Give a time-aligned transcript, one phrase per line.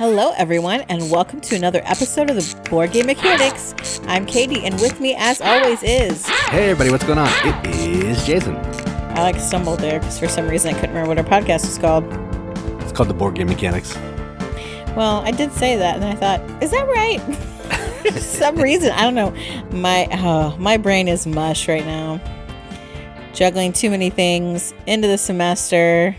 [0.00, 4.00] Hello, everyone, and welcome to another episode of the Board Game Mechanics.
[4.06, 6.26] I'm Katie, and with me, as always, is.
[6.26, 7.28] Hey, everybody, what's going on?
[7.66, 8.56] It is Jason.
[8.56, 11.76] I like stumbled there because for some reason I couldn't remember what our podcast was
[11.76, 12.04] called.
[12.82, 13.94] It's called the Board Game Mechanics.
[14.96, 17.20] Well, I did say that, and I thought, is that right?
[18.10, 19.34] for some reason, I don't know.
[19.70, 22.18] My uh, my brain is mush right now.
[23.34, 26.16] Juggling too many things into the semester.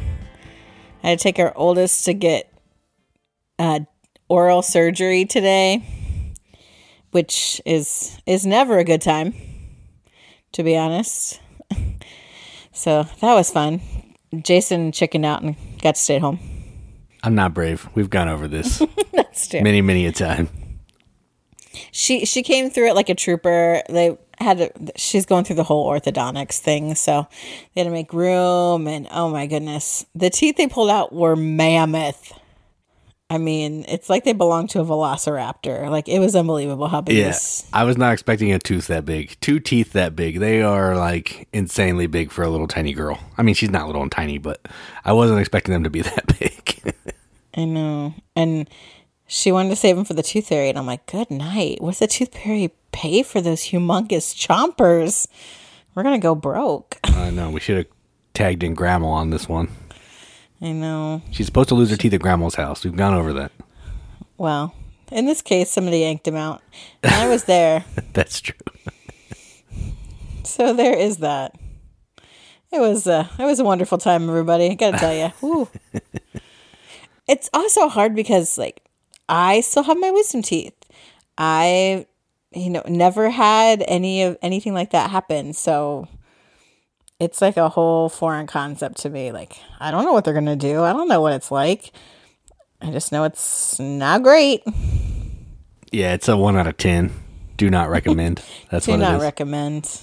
[1.04, 2.51] I had to take our oldest to get
[3.62, 3.80] uh,
[4.28, 5.84] oral surgery today,
[7.12, 9.36] which is is never a good time,
[10.54, 11.40] to be honest.
[12.72, 13.82] so that was fun.
[14.42, 16.40] Jason chickened out and got to stay at home.
[17.24, 17.88] I'm not brave.
[17.94, 18.82] We've gone over this
[19.14, 19.62] That's true.
[19.62, 20.50] many, many a time.
[21.92, 23.84] she she came through it like a trooper.
[23.90, 27.28] They had to, she's going through the whole orthodontics thing, so
[27.76, 28.88] they had to make room.
[28.88, 32.34] And oh my goodness, the teeth they pulled out were mammoth.
[33.32, 35.90] I mean, it's like they belong to a velociraptor.
[35.90, 37.34] Like it was unbelievable how big Yeah.
[37.72, 39.38] I was not expecting a tooth that big.
[39.40, 40.40] Two teeth that big.
[40.40, 43.18] They are like insanely big for a little tiny girl.
[43.38, 44.68] I mean, she's not little and tiny, but
[45.06, 46.94] I wasn't expecting them to be that big.
[47.56, 48.16] I know.
[48.36, 48.70] And
[49.28, 51.80] she wanted to save him for the tooth fairy, and I'm like, good night.
[51.80, 55.26] What's the tooth fairy pay for those humongous chompers?
[55.96, 56.98] We're gonna go broke.
[57.06, 57.50] I know.
[57.50, 57.88] We should have
[58.34, 59.70] tagged in Grandma on this one.
[60.62, 61.22] I know.
[61.32, 62.84] She's supposed to lose her teeth at Grandma's house.
[62.84, 63.52] We've gone over that.
[64.38, 64.76] Well,
[65.12, 66.62] in this case, somebody yanked him out.
[67.04, 67.84] And I was there.
[68.14, 68.56] That's true.
[70.44, 71.56] so there is that.
[72.72, 74.70] It was uh, it was a wonderful time, everybody.
[74.70, 75.68] I gotta tell you,
[77.28, 78.82] it's also hard because like
[79.28, 80.74] I still have my wisdom teeth.
[81.38, 82.06] I,
[82.54, 85.52] you know, never had any of anything like that happen.
[85.52, 86.08] So
[87.22, 89.32] it's like a whole foreign concept to me.
[89.32, 90.82] Like I don't know what they're gonna do.
[90.84, 91.92] I don't know what it's like.
[92.82, 94.64] I just know it's not great.
[95.92, 97.12] Yeah, it's a one out of ten.
[97.58, 98.42] Do not recommend.
[98.72, 100.02] That's do what not recommend.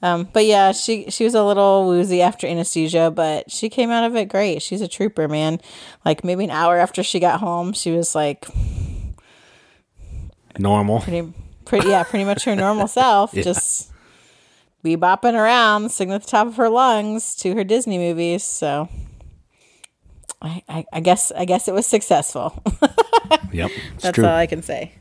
[0.00, 4.04] Um, but yeah, she she was a little woozy after anesthesia, but she came out
[4.04, 4.62] of it great.
[4.62, 5.60] She's a trooper, man.
[6.04, 8.46] Like maybe an hour after she got home, she was like
[10.58, 11.00] Normal.
[11.00, 11.32] pretty,
[11.64, 13.42] pretty yeah, pretty much her normal self, Yeah.
[13.42, 13.90] just
[14.82, 18.44] be bopping around, singing at the top of her lungs to her Disney movies.
[18.44, 18.88] So
[20.40, 22.62] I, I, I guess I guess it was successful.
[23.52, 23.70] Yep.
[24.00, 24.24] That's true.
[24.24, 24.92] all I can say.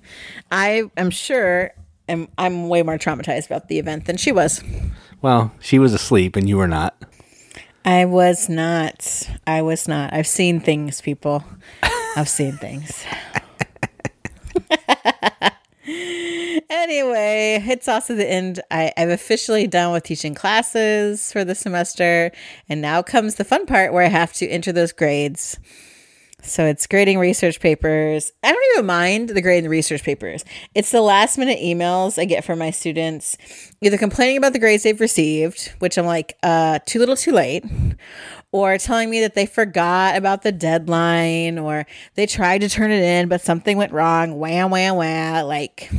[0.52, 1.72] I am sure
[2.10, 4.64] am I'm way more traumatized about the event than she was.
[5.22, 6.96] Well, she was asleep and you were not.
[7.86, 9.30] I was not.
[9.46, 10.14] I was not.
[10.14, 11.44] I've seen things, people.
[12.16, 13.06] I've seen things.
[16.70, 18.62] anyway, it's also the end.
[18.72, 22.32] I, I'm officially done with teaching classes for the semester.
[22.70, 25.58] And now comes the fun part where I have to enter those grades.
[26.44, 28.32] So it's grading research papers.
[28.44, 30.46] I don't even mind the grading research papers.
[30.76, 33.38] It's the last minute emails I get from my students,
[33.82, 37.66] either complaining about the grades they've received, which I'm like, uh, too little, too late,
[38.52, 41.86] or telling me that they forgot about the deadline, or
[42.16, 44.40] they tried to turn it in, but something went wrong.
[44.40, 45.46] Wham, wham, wham.
[45.46, 45.92] Like,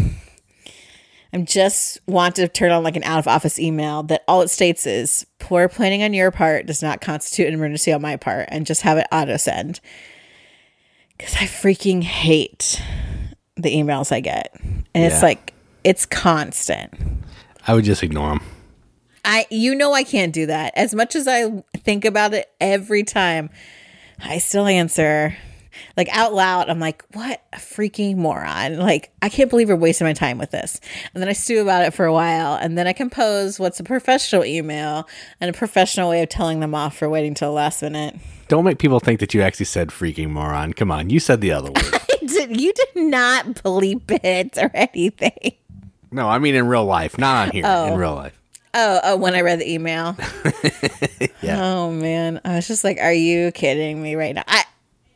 [1.32, 4.48] I'm just want to turn on like an out of office email that all it
[4.48, 8.48] states is poor planning on your part does not constitute an emergency on my part,
[8.50, 9.80] and just have it auto send
[11.19, 12.80] because I freaking hate
[13.56, 14.54] the emails I get.
[14.94, 15.53] And it's like,
[15.84, 16.94] it's constant.
[17.66, 18.41] I would just ignore them.
[19.24, 20.72] I, you know, I can't do that.
[20.76, 23.50] As much as I think about it every time,
[24.18, 25.36] I still answer
[25.96, 26.68] like out loud.
[26.68, 28.78] I'm like, what a freaking moron.
[28.78, 30.80] Like, I can't believe we're wasting my time with this.
[31.14, 32.54] And then I stew about it for a while.
[32.54, 35.08] And then I compose what's a professional email
[35.40, 38.16] and a professional way of telling them off for waiting till the last minute.
[38.48, 40.72] Don't make people think that you actually said freaking moron.
[40.72, 42.00] Come on, you said the other word.
[42.26, 45.54] Did, you did not bleep it or anything.
[46.10, 47.64] no, I mean in real life, not on here.
[47.66, 47.92] Oh.
[47.92, 48.38] In real life.
[48.81, 50.16] Oh, oh, when I read the email.
[51.41, 51.62] Yeah.
[51.62, 54.65] Oh man, I was just like, "Are you kidding me right now?" I,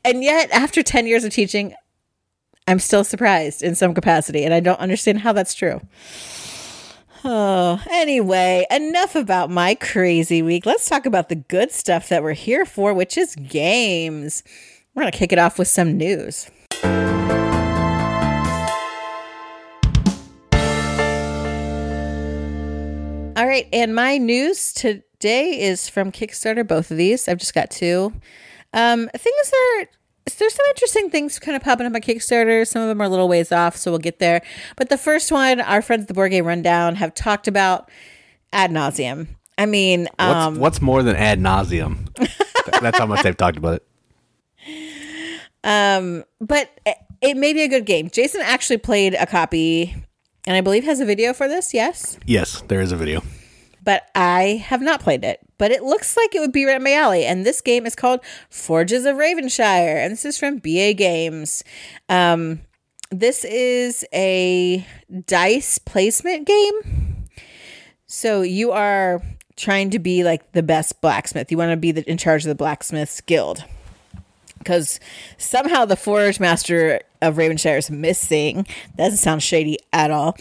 [0.04, 1.74] and yet, after ten years of teaching,
[2.68, 5.80] I'm still surprised in some capacity, and I don't understand how that's true.
[7.24, 10.64] Oh, anyway, enough about my crazy week.
[10.64, 14.44] Let's talk about the good stuff that we're here for, which is games.
[14.94, 16.48] We're gonna kick it off with some news.
[23.42, 26.64] All right, and my news today is from Kickstarter.
[26.64, 28.12] Both of these, I've just got two.
[28.72, 29.88] Um, things are
[30.38, 32.64] there's some interesting things kind of popping up on Kickstarter.
[32.64, 34.42] Some of them are a little ways off, so we'll get there.
[34.76, 37.90] But the first one, our friends at the Board Game Rundown have talked about
[38.52, 39.26] ad nauseum.
[39.58, 42.14] I mean, What's, um, what's more than ad nauseum?
[42.80, 43.86] That's how much they've talked about it.
[45.64, 48.08] Um, but it- it may be a good game.
[48.08, 49.94] Jason actually played a copy,
[50.46, 51.72] and I believe has a video for this.
[51.74, 53.22] Yes, Yes, there is a video.
[53.84, 55.40] but I have not played it.
[55.58, 57.24] But it looks like it would be right up my alley.
[57.24, 61.62] And this game is called Forges of Ravenshire, and this is from BA Games.
[62.08, 62.62] Um,
[63.10, 64.84] this is a
[65.26, 67.26] dice placement game.
[68.06, 69.22] So you are
[69.56, 71.50] trying to be like the best blacksmith.
[71.50, 73.64] You want to be the, in charge of the blacksmith's guild
[74.62, 75.00] because
[75.38, 78.66] somehow the forge master of Ravenshire is missing.
[78.96, 80.36] Doesn't sound shady at all.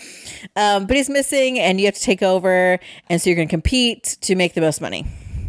[0.56, 2.80] Um, but he's missing, and you have to take over,
[3.10, 5.06] and so you're going to compete to make the most money.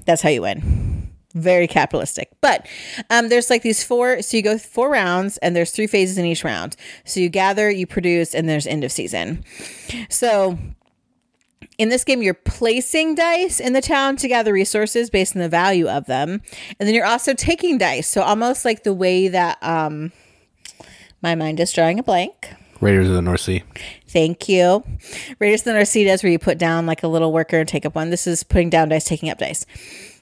[0.07, 1.11] That's how you win.
[1.35, 2.29] Very capitalistic.
[2.43, 2.67] But
[3.09, 6.27] um, there's like these four, so you go four rounds, and there's three phases in
[6.27, 6.77] each round.
[7.05, 9.45] So you gather, you produce, and there's end of season.
[10.11, 10.59] So
[11.83, 15.49] in this game, you're placing dice in the town to gather resources based on the
[15.49, 16.41] value of them.
[16.79, 18.07] And then you're also taking dice.
[18.07, 20.13] So almost like the way that um
[21.23, 22.55] my mind is drawing a blank.
[22.81, 23.65] Raiders of the North Sea.
[24.07, 24.85] Thank you.
[25.41, 27.69] Raiders of the North Sea does where you put down like a little worker and
[27.69, 28.11] take up one.
[28.11, 29.67] This is putting down dice, taking up dice.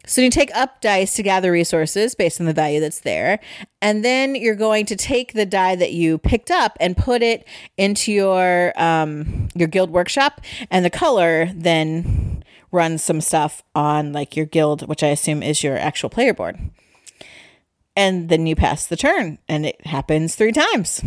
[0.07, 3.39] So you take up dice to gather resources based on the value that's there.
[3.83, 7.47] And then you're going to take the die that you picked up and put it
[7.77, 10.41] into your um, your guild workshop.
[10.71, 15.63] And the color then runs some stuff on like your guild, which I assume is
[15.63, 16.59] your actual player board.
[17.97, 21.03] And then you pass the turn and it happens three times.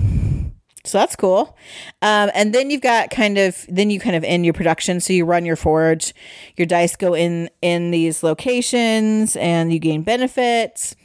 [0.86, 1.56] So that's cool.
[2.02, 5.00] Um, and then you've got kind of then you kind of end your production.
[5.00, 6.14] So you run your forge,
[6.58, 10.96] your dice go in in these locations, and you gain benefits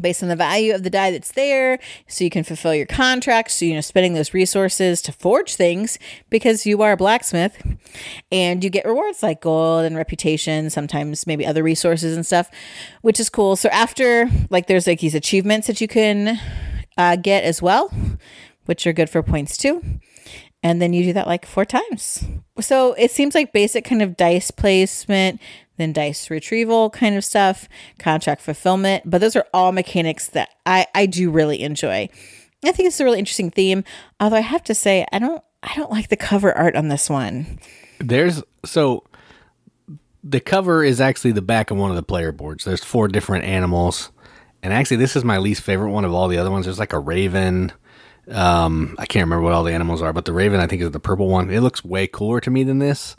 [0.00, 1.78] based on the value of the die that's there.
[2.06, 3.56] So you can fulfill your contracts.
[3.56, 5.98] So you know spending those resources to forge things
[6.30, 7.62] because you are a blacksmith,
[8.32, 10.70] and you get rewards like gold and reputation.
[10.70, 12.50] Sometimes maybe other resources and stuff,
[13.02, 13.56] which is cool.
[13.56, 16.40] So after like there's like these achievements that you can
[16.96, 17.92] uh, get as well
[18.70, 19.82] which are good for points too.
[20.62, 22.22] And then you do that like four times.
[22.60, 25.40] So it seems like basic kind of dice placement,
[25.76, 27.68] then dice retrieval kind of stuff,
[27.98, 29.02] contract fulfillment.
[29.04, 32.08] But those are all mechanics that I, I do really enjoy.
[32.64, 33.82] I think it's a really interesting theme.
[34.20, 37.10] Although I have to say, I don't I don't like the cover art on this
[37.10, 37.58] one.
[37.98, 39.02] There's so
[40.22, 42.64] the cover is actually the back of one of the player boards.
[42.64, 44.12] There's four different animals.
[44.62, 46.66] And actually this is my least favorite one of all the other ones.
[46.66, 47.72] There's like a raven.
[48.30, 50.90] Um, I can't remember what all the animals are, but the raven I think is
[50.90, 51.50] the purple one.
[51.50, 53.16] It looks way cooler to me than this,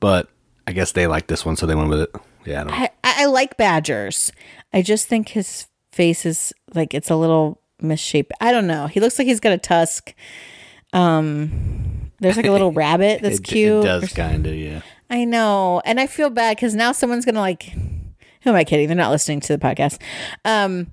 [0.00, 0.28] but
[0.66, 2.14] I guess they like this one, so they went with it.
[2.44, 2.72] Yeah, I don't.
[2.72, 4.32] I, I like badgers.
[4.72, 8.36] I just think his face is like it's a little misshapen.
[8.40, 8.86] I don't know.
[8.86, 10.14] He looks like he's got a tusk.
[10.92, 13.84] Um, there's like a little rabbit that's it, cute.
[13.84, 14.82] It does kind of, yeah.
[15.08, 17.72] I know, and I feel bad because now someone's gonna like.
[18.42, 18.86] Who am I kidding?
[18.86, 20.00] They're not listening to the podcast.
[20.46, 20.92] Um,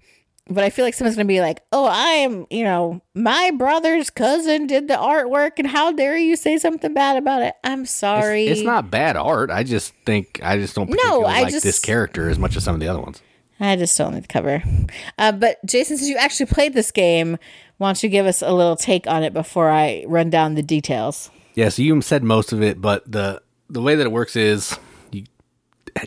[0.50, 4.10] but I feel like someone's gonna be like, "Oh, I am, you know, my brother's
[4.10, 8.48] cousin did the artwork, and how dare you say something bad about it?" I'm sorry.
[8.48, 9.50] It's, it's not bad art.
[9.50, 12.76] I just think I just don't particularly I like this character as much as some
[12.76, 13.22] of the other ones.
[13.60, 14.64] I just don't need the cover.
[15.18, 17.38] Uh, but Jason, since you actually played this game,
[17.78, 20.64] why don't you give us a little take on it before I run down the
[20.64, 21.32] details?
[21.56, 24.78] Yeah, so you said most of it, but the the way that it works is
[25.12, 25.26] you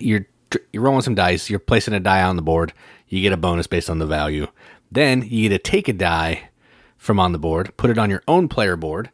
[0.00, 0.26] you're
[0.72, 2.72] you're rolling some dice, you're placing a die on the board,
[3.10, 4.46] you get a bonus based on the value.
[4.90, 6.48] Then you get to take a die
[6.96, 9.10] from on the board, put it on your own player board,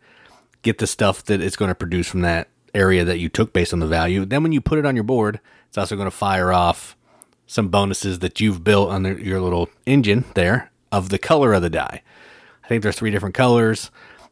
[0.62, 3.72] get the stuff that it's going to produce from that area that you took based
[3.72, 4.24] on the value.
[4.24, 6.96] Then when you put it on your board, it's also going to fire off
[7.46, 11.62] some bonuses that you've built on the, your little engine there of the color of
[11.62, 12.02] the die.
[12.64, 13.90] I think there's three different colors,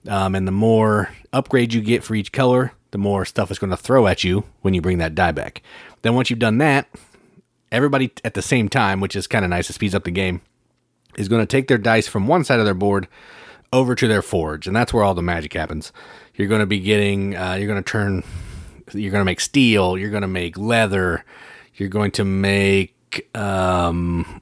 [0.08, 3.70] um, and the more upgrades you get for each color, the more stuff is going
[3.70, 5.62] to throw at you when you bring that die back.
[6.02, 6.88] Then once you've done that,
[7.74, 10.40] everybody at the same time, which is kind of nice, it speeds up the game,
[11.16, 13.08] is going to take their dice from one side of their board
[13.72, 15.92] over to their forge, and that's where all the magic happens.
[16.36, 18.22] You're going to be getting, uh, you're going to turn,
[18.92, 21.24] you're going to make steel, you're going to make leather,
[21.74, 24.40] you're going to make, um,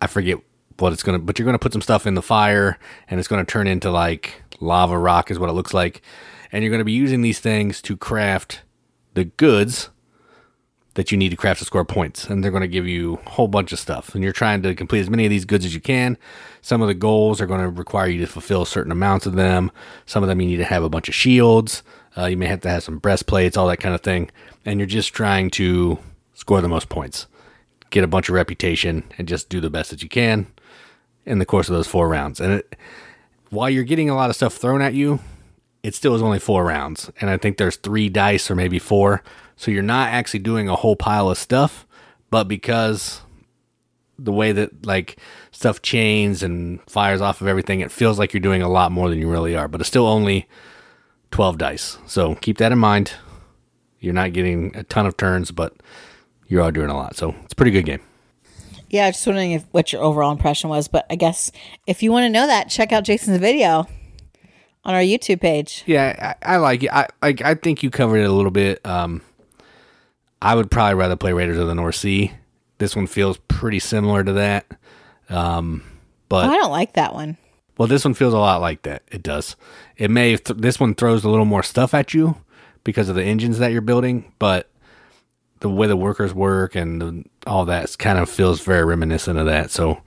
[0.00, 0.38] I forget
[0.78, 3.18] what it's going to, but you're going to put some stuff in the fire, and
[3.18, 6.02] it's going to turn into like lava rock, is what it looks like,
[6.52, 8.62] and you're going to be using these things to craft
[9.14, 9.90] the goods
[10.94, 12.24] that you need to craft to score points.
[12.24, 14.14] And they're going to give you a whole bunch of stuff.
[14.14, 16.18] And you're trying to complete as many of these goods as you can.
[16.62, 19.70] Some of the goals are going to require you to fulfill certain amounts of them.
[20.06, 21.82] Some of them you need to have a bunch of shields.
[22.16, 24.30] Uh, you may have to have some breastplates, all that kind of thing.
[24.64, 25.98] And you're just trying to
[26.34, 27.26] score the most points,
[27.90, 30.48] get a bunch of reputation, and just do the best that you can
[31.24, 32.40] in the course of those four rounds.
[32.40, 32.76] And it,
[33.50, 35.20] while you're getting a lot of stuff thrown at you,
[35.82, 37.10] it still is only four rounds.
[37.20, 39.22] And I think there's three dice or maybe four.
[39.56, 41.86] So you're not actually doing a whole pile of stuff,
[42.30, 43.20] but because
[44.18, 45.18] the way that like
[45.50, 49.08] stuff chains and fires off of everything, it feels like you're doing a lot more
[49.08, 49.68] than you really are.
[49.68, 50.46] But it's still only
[51.30, 51.98] 12 dice.
[52.06, 53.12] So keep that in mind.
[53.98, 55.74] You're not getting a ton of turns, but
[56.46, 57.16] you are doing a lot.
[57.16, 58.00] So it's a pretty good game.
[58.88, 60.88] Yeah, I just wondering if what your overall impression was.
[60.88, 61.52] But I guess
[61.86, 63.86] if you want to know that, check out Jason's video
[64.90, 65.84] on our YouTube page.
[65.86, 66.92] Yeah, I, I like it.
[66.92, 67.42] I like.
[67.42, 68.84] I think you covered it a little bit.
[68.84, 69.22] Um,
[70.42, 72.32] I would probably rather play Raiders of the North Sea.
[72.78, 74.66] This one feels pretty similar to that.
[75.28, 75.84] Um,
[76.28, 77.36] but I don't like that one.
[77.78, 79.02] Well, this one feels a lot like that.
[79.12, 79.54] It does.
[79.96, 82.36] It may th- this one throws a little more stuff at you
[82.82, 84.68] because of the engines that you're building, but
[85.60, 89.46] the way the workers work and the, all that kind of feels very reminiscent of
[89.46, 89.70] that.
[89.70, 90.02] So,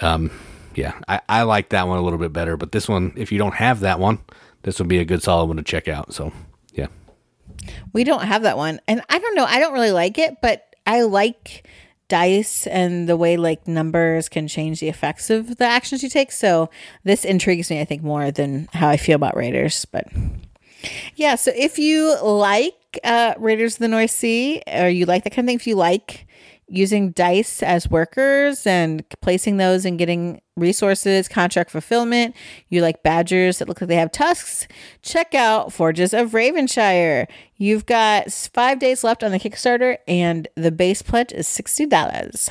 [0.00, 0.30] um,
[0.78, 2.56] yeah, I, I like that one a little bit better.
[2.56, 4.20] But this one, if you don't have that one,
[4.62, 6.14] this would be a good solid one to check out.
[6.14, 6.32] So,
[6.72, 6.86] yeah.
[7.92, 8.80] We don't have that one.
[8.86, 9.44] And I don't know.
[9.44, 11.66] I don't really like it, but I like
[12.06, 16.30] dice and the way like numbers can change the effects of the actions you take.
[16.30, 16.70] So
[17.02, 19.84] this intrigues me, I think, more than how I feel about Raiders.
[19.84, 20.06] But
[21.16, 25.30] yeah, so if you like uh, Raiders of the North Sea or you like that
[25.30, 26.27] kind of thing, if you like
[26.68, 32.34] using dice as workers and placing those and getting resources, contract fulfillment.
[32.68, 34.66] You like badgers that look like they have tusks.
[35.02, 37.26] Check out Forges of Ravenshire.
[37.56, 42.50] You've got five days left on the Kickstarter, and the base pledge is sixty dollars.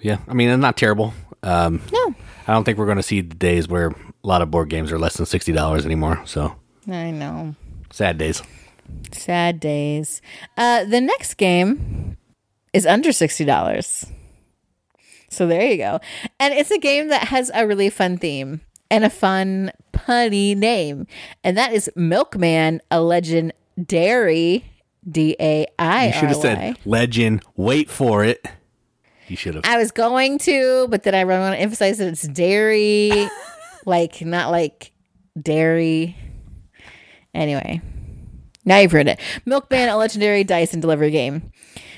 [0.00, 1.12] Yeah, I mean, it's not terrible.
[1.42, 2.14] Um, No,
[2.46, 4.90] I don't think we're going to see the days where a lot of board games
[4.92, 6.22] are less than sixty dollars anymore.
[6.24, 6.54] So
[6.88, 7.54] I know.
[7.90, 8.42] sad days.
[9.10, 10.22] Sad days.
[10.56, 12.16] Uh, the next game
[12.76, 14.06] is under sixty dollars.
[15.28, 16.00] So there you go.
[16.38, 21.06] And it's a game that has a really fun theme and a fun punny name.
[21.42, 24.64] And that is Milkman, a legendary
[25.08, 27.42] D A I You should have said legend.
[27.56, 28.46] Wait for it.
[29.28, 29.64] You should have.
[29.66, 33.28] I was going to, but then I really want to emphasize that it's dairy,
[33.86, 34.92] like not like
[35.40, 36.16] dairy.
[37.34, 37.82] Anyway,
[38.64, 39.20] now you've heard it.
[39.44, 41.50] Milkman, a legendary dice and delivery game.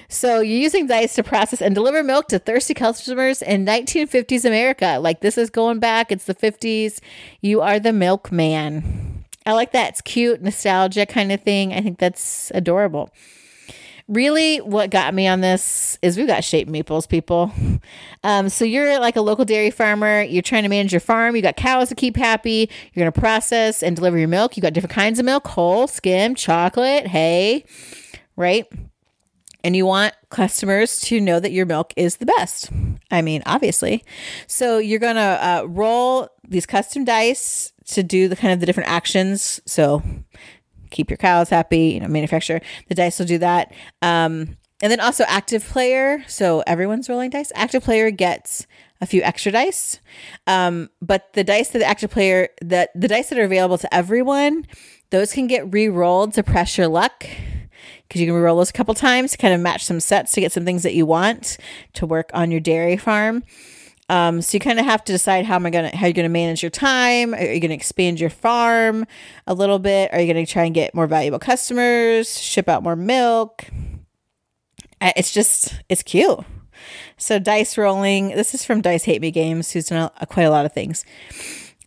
[0.09, 4.99] So you're using dice to process and deliver milk to thirsty customers in 1950s America.
[5.01, 6.11] Like this is going back.
[6.11, 7.01] It's the 50s.
[7.43, 9.25] You are the milkman.
[9.45, 9.91] I like that.
[9.91, 11.75] It's cute, nostalgia kind of thing.
[11.75, 13.11] I think that's adorable
[14.09, 17.53] really what got me on this is we've got shaped meeples people
[18.25, 21.43] um, so you're like a local dairy farmer you're trying to manage your farm you
[21.43, 24.73] got cows to keep happy you're going to process and deliver your milk you got
[24.73, 27.63] different kinds of milk whole skim chocolate hay
[28.35, 28.67] right
[29.69, 32.71] and you want customers to know that your milk is the best.
[33.11, 34.03] I mean, obviously.
[34.47, 38.89] So you're gonna uh, roll these custom dice to do the kind of the different
[38.89, 39.61] actions.
[39.67, 40.03] So
[40.89, 43.75] keep your cows happy, you know, manufacture the dice will do that.
[44.01, 46.25] Um, and then also active player.
[46.29, 47.53] So everyone's rolling dice.
[47.55, 48.67] Active player gets
[49.03, 50.01] a few extra dice.
[50.47, 53.95] Um, but the dice that the active player that the dice that are available to
[53.95, 54.67] everyone,
[55.11, 57.27] those can get re-rolled to press your luck
[58.09, 60.41] because you can re-roll those a couple times to kind of match some sets to
[60.41, 61.59] get some things that you want
[61.93, 63.45] to work on your dairy farm.
[64.11, 66.31] Um, so you kind of have to decide how am I gonna how you're gonna
[66.31, 67.35] manage your time.
[67.35, 69.05] Are you gonna expand your farm
[69.47, 70.13] a little bit?
[70.15, 72.41] Are you gonna try and get more valuable customers?
[72.41, 73.67] Ship out more milk?
[75.01, 76.41] It's just it's cute.
[77.19, 78.31] So dice rolling.
[78.31, 81.05] This is from Dice Hate Me Games, who's done a, quite a lot of things.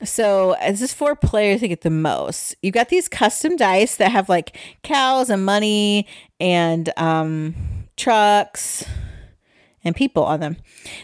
[0.03, 2.55] So this is four players to get the most.
[2.61, 6.07] You've got these custom dice that have like cows and money
[6.39, 7.55] and um,
[7.97, 8.83] trucks
[9.83, 10.57] and people on them.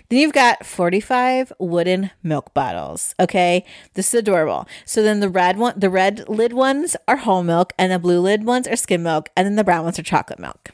[0.10, 3.13] Then you've got 45 wooden milk bottles.
[3.20, 3.66] Okay.
[3.94, 4.68] This is adorable.
[4.86, 8.20] So then the red one, the red lid ones are whole milk and the blue
[8.20, 10.72] lid ones are skim milk and then the brown ones are chocolate milk.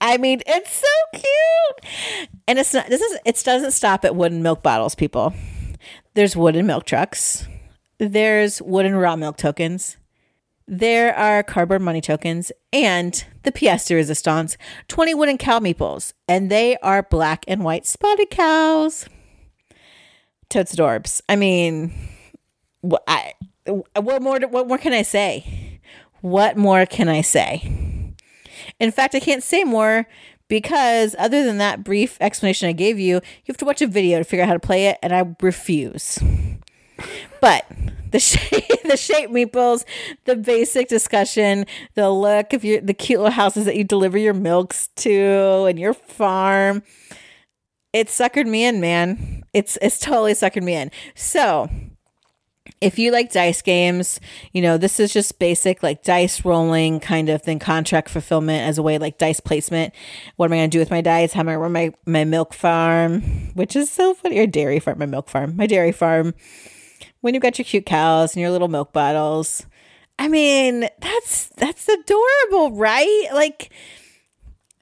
[0.00, 2.36] I mean, it's so cute.
[2.46, 5.34] And it's not this is it doesn't stop at wooden milk bottles, people.
[6.18, 7.46] There's wooden milk trucks.
[7.98, 9.98] There's wooden raw milk tokens.
[10.66, 14.56] There are cardboard money tokens and the pièce de resistance,
[14.88, 19.08] 20 wooden cow meeples, and they are black and white spotted cows.
[20.48, 21.20] Totes adorbs.
[21.28, 21.94] I mean,
[22.80, 23.34] what, I,
[23.94, 24.40] what more?
[24.40, 25.78] What more can I say?
[26.20, 27.62] What more can I say?
[28.80, 30.04] In fact, I can't say more
[30.48, 34.18] because other than that brief explanation I gave you, you have to watch a video
[34.18, 36.18] to figure out how to play it, and I refuse.
[37.40, 37.64] But
[38.10, 39.84] the shape, the shape meeples,
[40.24, 44.34] the basic discussion, the look of your the cute little houses that you deliver your
[44.34, 46.82] milks to and your farm.
[47.92, 49.44] It suckered me in, man.
[49.52, 50.90] It's it's totally suckered me in.
[51.14, 51.70] So
[52.80, 54.20] if you like dice games,
[54.52, 58.78] you know, this is just basic like dice rolling kind of thing, contract fulfillment as
[58.78, 59.92] a way like dice placement.
[60.36, 61.32] What am I going to do with my dice?
[61.32, 63.22] How am I run my, my milk farm,
[63.54, 64.38] which is so funny.
[64.38, 66.34] Or dairy farm, my milk farm, my dairy farm.
[67.20, 69.66] When you've got your cute cows and your little milk bottles.
[70.20, 73.28] I mean, that's that's adorable, right?
[73.32, 73.70] Like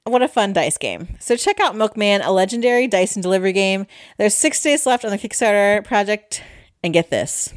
[0.03, 1.17] what a fun dice game.
[1.19, 3.85] So check out Milkman, a legendary dice and delivery game.
[4.17, 6.43] There's six days left on the Kickstarter project.
[6.83, 7.53] And get this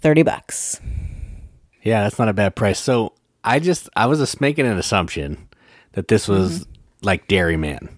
[0.00, 0.80] 30 bucks.
[1.82, 2.78] Yeah, that's not a bad price.
[2.78, 3.14] So
[3.44, 5.48] I just I was just making an assumption
[5.92, 6.72] that this was mm-hmm.
[7.02, 7.96] like Dairyman.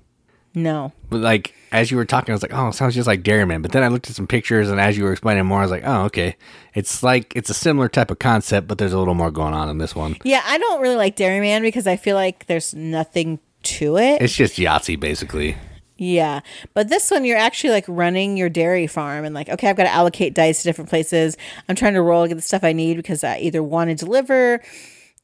[0.55, 0.93] No.
[1.09, 3.63] But like as you were talking, I was like, oh, it sounds just like Dairyman.
[3.63, 5.71] But then I looked at some pictures, and as you were explaining more, I was
[5.71, 6.37] like, oh, okay.
[6.75, 9.69] It's like it's a similar type of concept, but there's a little more going on
[9.69, 10.17] in this one.
[10.23, 14.21] Yeah, I don't really like Dairyman because I feel like there's nothing to it.
[14.21, 15.57] It's just Yahtzee, basically.
[16.03, 16.41] Yeah.
[16.75, 19.85] But this one, you're actually like running your dairy farm and like, okay, I've got
[19.85, 21.37] to allocate dice to different places.
[21.69, 24.61] I'm trying to roll, get the stuff I need because I either want to deliver,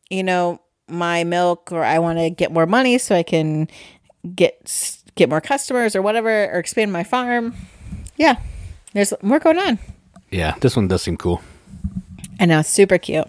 [0.09, 3.67] you know, my milk or I want to get more money so I can
[4.37, 7.57] get get more customers or whatever or expand my farm.
[8.17, 8.37] Yeah.
[8.93, 9.81] There's more going on.
[10.31, 11.43] Yeah, this one does seem cool.
[12.39, 13.27] I know, super cute.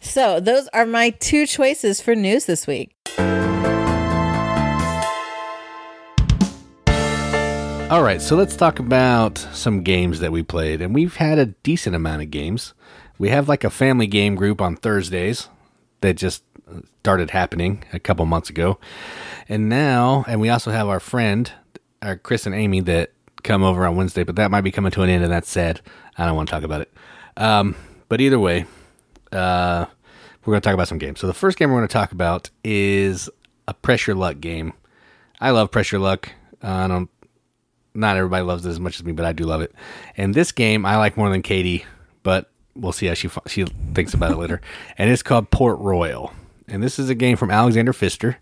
[0.00, 2.95] So, those are my two choices for news this week.
[7.88, 10.82] All right, so let's talk about some games that we played.
[10.82, 12.74] And we've had a decent amount of games.
[13.16, 15.48] We have like a family game group on Thursdays
[16.00, 16.42] that just
[16.98, 18.80] started happening a couple months ago.
[19.48, 21.52] And now, and we also have our friend,
[22.02, 23.12] our Chris and Amy, that
[23.44, 25.80] come over on Wednesday, but that might be coming to an end, and that's sad.
[26.18, 26.92] I don't want to talk about it.
[27.36, 27.76] Um,
[28.08, 28.66] but either way,
[29.30, 29.86] uh,
[30.44, 31.20] we're going to talk about some games.
[31.20, 33.30] So the first game we're going to talk about is
[33.68, 34.72] a push your luck game.
[35.40, 36.32] I love push your luck.
[36.64, 37.10] Uh, I don't
[37.96, 39.74] not everybody loves it as much as me, but I do love it.
[40.16, 41.84] And this game I like more than Katie,
[42.22, 44.60] but we'll see how she she thinks about it later.
[44.98, 46.32] And it's called Port Royal,
[46.68, 48.38] and this is a game from Alexander Pfister.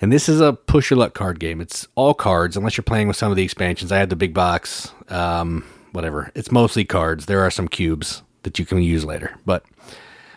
[0.00, 1.60] And this is a push your luck card game.
[1.60, 3.92] It's all cards, unless you're playing with some of the expansions.
[3.92, 6.32] I had the big box, um, whatever.
[6.34, 7.26] It's mostly cards.
[7.26, 9.64] There are some cubes that you can use later, but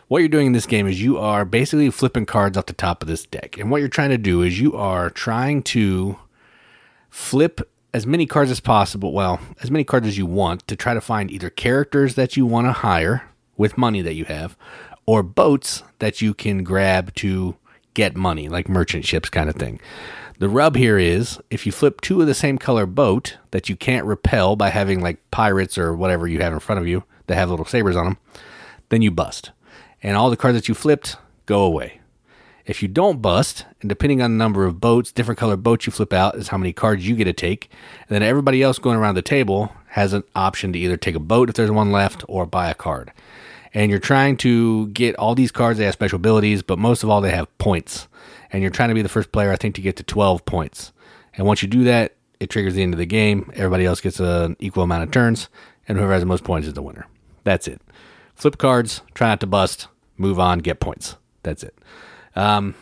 [0.07, 3.01] what you're doing in this game is you are basically flipping cards off the top
[3.01, 3.57] of this deck.
[3.57, 6.17] And what you're trying to do is you are trying to
[7.09, 7.61] flip
[7.93, 11.01] as many cards as possible, well, as many cards as you want to try to
[11.01, 14.57] find either characters that you want to hire with money that you have
[15.05, 17.55] or boats that you can grab to
[17.93, 19.79] get money, like merchant ships kind of thing.
[20.39, 23.75] The rub here is if you flip two of the same color boat that you
[23.75, 27.35] can't repel by having like pirates or whatever you have in front of you that
[27.35, 28.17] have little sabers on them,
[28.89, 29.51] then you bust.
[30.03, 32.01] And all the cards that you flipped go away.
[32.67, 35.91] If you don't bust, and depending on the number of boats, different color boats you
[35.93, 37.71] flip out is how many cards you get to take.
[38.01, 41.19] And then everybody else going around the table has an option to either take a
[41.19, 43.13] boat if there's one left or buy a card.
[43.73, 47.09] And you're trying to get all these cards, they have special abilities, but most of
[47.09, 48.09] all, they have points.
[48.51, 50.91] And you're trying to be the first player, I think, to get to 12 points.
[51.35, 53.49] And once you do that, it triggers the end of the game.
[53.55, 55.47] Everybody else gets an equal amount of turns,
[55.87, 57.07] and whoever has the most points is the winner.
[57.45, 57.81] That's it.
[58.35, 61.15] Flip cards, try not to bust, move on, get points.
[61.43, 61.73] That's it.
[62.37, 62.75] Um,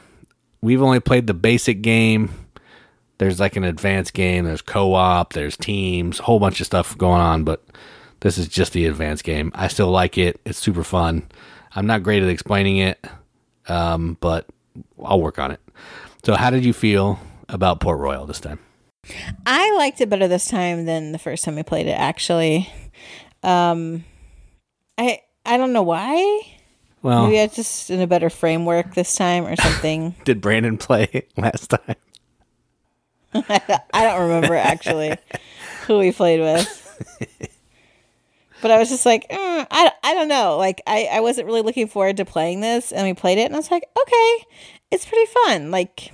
[0.61, 2.29] we've only played the basic game.
[3.17, 4.45] There's like an advanced game.
[4.45, 5.33] There's co-op.
[5.33, 6.19] There's teams.
[6.19, 7.45] A whole bunch of stuff going on.
[7.45, 7.63] But
[8.19, 9.51] this is just the advanced game.
[9.55, 10.41] I still like it.
[10.45, 11.27] It's super fun.
[11.75, 13.05] I'm not great at explaining it,
[13.67, 14.45] um, but
[15.03, 15.61] I'll work on it.
[16.23, 18.59] So, how did you feel about Port Royal this time?
[19.45, 21.91] I liked it better this time than the first time we played it.
[21.91, 22.71] Actually,
[23.43, 24.03] um,
[24.97, 26.54] I I don't know why.
[27.05, 30.15] Well, maybe I just in a better framework this time or something.
[30.23, 31.95] Did Brandon play last time?
[33.35, 35.15] I don't remember actually
[35.85, 36.81] who we played with.
[38.59, 40.57] But I was just like, mm, I, I don't know.
[40.57, 42.91] Like, I, I wasn't really looking forward to playing this.
[42.91, 44.45] And we played it, and I was like, okay,
[44.89, 45.69] it's pretty fun.
[45.69, 46.11] Like,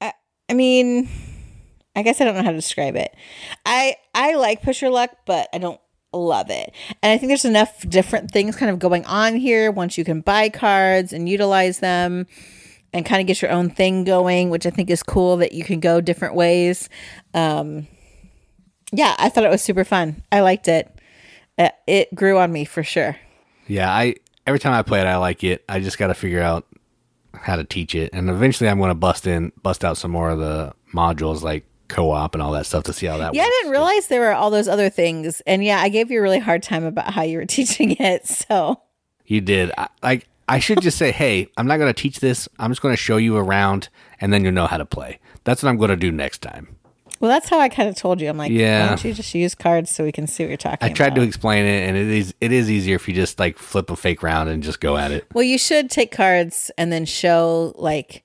[0.00, 0.14] I,
[0.48, 1.08] I mean,
[1.94, 3.14] I guess I don't know how to describe it.
[3.64, 5.80] I I like Push Your Luck, but I don't
[6.14, 6.72] love it.
[7.02, 10.20] And I think there's enough different things kind of going on here once you can
[10.20, 12.26] buy cards and utilize them
[12.92, 15.64] and kind of get your own thing going, which I think is cool that you
[15.64, 16.88] can go different ways.
[17.34, 17.88] Um,
[18.92, 20.22] yeah, I thought it was super fun.
[20.30, 20.90] I liked it.
[21.58, 23.16] Uh, it grew on me for sure.
[23.66, 25.64] Yeah, I every time I play it, I like it.
[25.68, 26.66] I just got to figure out
[27.32, 30.30] how to teach it, and eventually, I'm going to bust in, bust out some more
[30.30, 33.48] of the modules like co-op and all that stuff to see how that yeah, works.
[33.48, 35.40] I didn't realize there were all those other things.
[35.46, 38.26] And yeah, I gave you a really hard time about how you were teaching it.
[38.26, 38.80] So
[39.26, 39.70] you did.
[39.76, 42.48] I, like I should just say, hey, I'm not going to teach this.
[42.58, 43.88] I'm just going to show you around,
[44.20, 45.18] and then you'll know how to play.
[45.44, 46.76] That's what I'm going to do next time.
[47.20, 48.28] Well, that's how I kind of told you.
[48.28, 48.82] I'm like, Yeah.
[48.82, 50.90] why don't you just use cards so we can see what you're talking about.
[50.90, 51.16] I tried about?
[51.16, 53.96] to explain it, and it is it is easier if you just like flip a
[53.96, 55.26] fake round and just go at it.
[55.32, 58.24] Well, you should take cards and then show like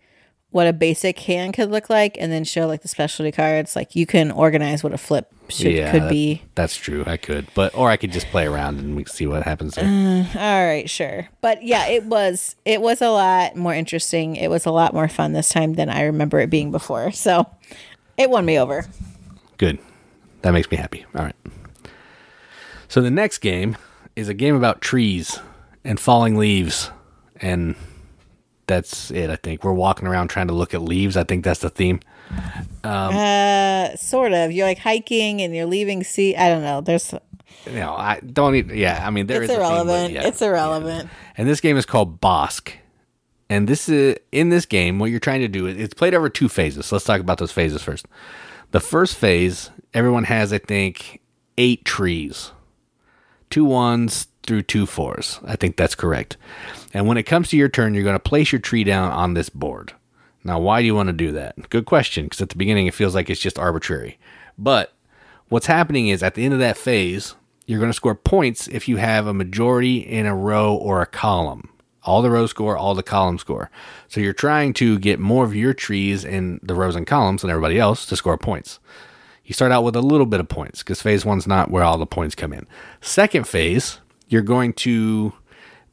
[0.51, 3.75] what a basic hand could look like, and then show like the specialty cards.
[3.75, 6.41] Like you can organize what a flip should yeah, could that- be.
[6.55, 7.03] That's true.
[7.05, 9.75] I could, but or I could just play around and we see what happens.
[9.75, 9.85] There.
[9.85, 11.27] Uh, all right, sure.
[11.41, 14.35] But yeah, it was it was a lot more interesting.
[14.35, 17.11] It was a lot more fun this time than I remember it being before.
[17.11, 17.45] So
[18.17, 18.85] it won me over.
[19.57, 19.77] Good.
[20.41, 21.05] That makes me happy.
[21.15, 21.35] All right.
[22.87, 23.77] So the next game
[24.15, 25.39] is a game about trees
[25.83, 26.89] and falling leaves,
[27.39, 27.75] and
[28.69, 29.29] that's it.
[29.29, 31.17] I think we're walking around trying to look at leaves.
[31.17, 31.99] I think that's the theme.
[32.83, 34.51] Uh, sort of.
[34.51, 36.35] You're like hiking and you're leaving sea.
[36.35, 36.81] I don't know.
[36.81, 37.13] There's
[37.65, 38.53] You know, I don't.
[38.53, 38.71] need.
[38.71, 40.13] yeah, I mean, there is it's a theme, irrelevant.
[40.13, 40.27] yeah.
[40.27, 41.09] It's irrelevant.
[41.37, 42.71] And this game is called Bosk.
[43.49, 46.29] And this is in this game, what you're trying to do is it's played over
[46.29, 46.85] two phases.
[46.85, 48.05] So let's talk about those phases first.
[48.71, 51.19] The first phase, everyone has, I think,
[51.57, 52.51] eight trees.
[53.49, 55.39] Two ones through two fours.
[55.43, 56.37] I think that's correct.
[56.93, 59.33] And when it comes to your turn, you're going to place your tree down on
[59.33, 59.93] this board.
[60.43, 61.69] Now, why do you want to do that?
[61.69, 64.17] Good question, because at the beginning it feels like it's just arbitrary.
[64.57, 64.93] But
[65.49, 68.87] what's happening is at the end of that phase, you're going to score points if
[68.87, 71.69] you have a majority in a row or a column.
[72.03, 73.69] All the rows score, all the columns score.
[74.07, 77.51] So you're trying to get more of your trees in the rows and columns than
[77.51, 78.79] everybody else to score points.
[79.43, 81.97] You start out with a little bit of points because phase one's not where all
[81.97, 82.65] the points come in.
[83.01, 83.99] Second phase,
[84.29, 85.33] you're going to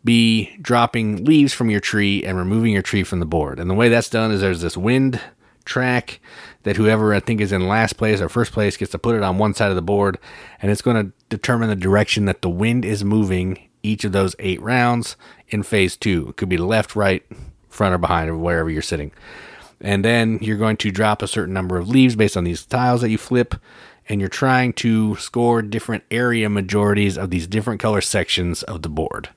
[0.07, 3.61] be dropping leaves from your tree and removing your tree from the board.
[3.61, 5.21] And the way that's done is there's this wind
[5.67, 6.21] track
[6.63, 9.23] that whoever I think is in last place or first place gets to put it
[9.23, 10.19] on one side of the board,
[10.63, 14.35] and it's going to determine the direction that the wind is moving each of those
[14.39, 15.17] eight rounds
[15.49, 16.29] in phase two.
[16.31, 17.23] It could be left, right,
[17.69, 19.13] front, or behind, or wherever you're sitting.
[19.81, 23.03] And then you're going to drop a certain number of leaves based on these tiles
[23.03, 23.55] that you flip,
[24.09, 28.89] and you're trying to score different area majorities of these different color sections of the
[28.89, 29.31] board.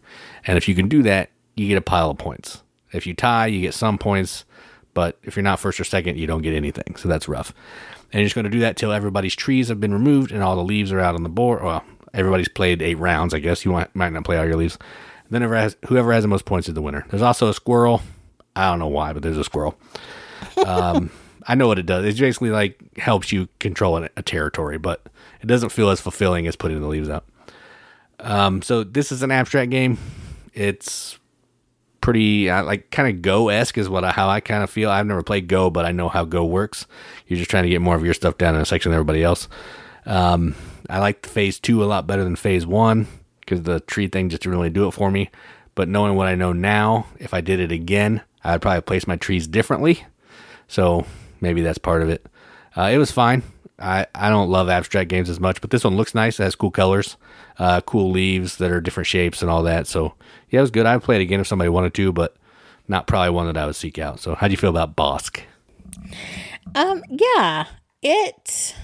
[0.45, 2.63] And if you can do that, you get a pile of points.
[2.91, 4.45] If you tie, you get some points,
[4.93, 6.95] but if you're not first or second, you don't get anything.
[6.95, 7.53] So that's rough.
[8.11, 10.55] And you're just going to do that till everybody's trees have been removed and all
[10.55, 11.63] the leaves are out on the board.
[11.63, 13.63] Well, everybody's played eight rounds, I guess.
[13.63, 14.77] You might, not play all your leaves.
[15.29, 17.05] Then whoever has, whoever has the most points is the winner.
[17.09, 18.01] There's also a squirrel.
[18.55, 19.77] I don't know why, but there's a squirrel.
[20.65, 21.11] Um,
[21.47, 22.05] I know what it does.
[22.05, 25.07] It basically like helps you control a, a territory, but
[25.41, 27.25] it doesn't feel as fulfilling as putting the leaves out.
[28.19, 29.97] Um, so this is an abstract game.
[30.59, 31.17] It's
[32.01, 34.89] pretty uh, like kind of Go esque is what I, how I kind of feel.
[34.89, 36.85] I've never played Go, but I know how Go works.
[37.27, 39.23] You're just trying to get more of your stuff down in a section than everybody
[39.23, 39.47] else.
[40.05, 40.55] Um,
[40.89, 43.07] I like phase two a lot better than phase one
[43.39, 45.29] because the tree thing just didn't really do it for me.
[45.75, 49.15] But knowing what I know now, if I did it again, I'd probably place my
[49.15, 50.03] trees differently.
[50.67, 51.05] So
[51.39, 52.25] maybe that's part of it.
[52.75, 53.43] Uh, it was fine.
[53.77, 56.37] I, I don't love abstract games as much, but this one looks nice.
[56.39, 57.15] It has cool colors,
[57.57, 59.87] uh, cool leaves that are different shapes and all that.
[59.87, 60.15] So
[60.49, 60.85] yeah, it was good.
[60.85, 62.35] I'd play it again if somebody wanted to, but
[62.87, 64.19] not probably one that I would seek out.
[64.19, 65.41] So how do you feel about Bosk?
[66.75, 67.65] Um, yeah,
[68.01, 68.75] it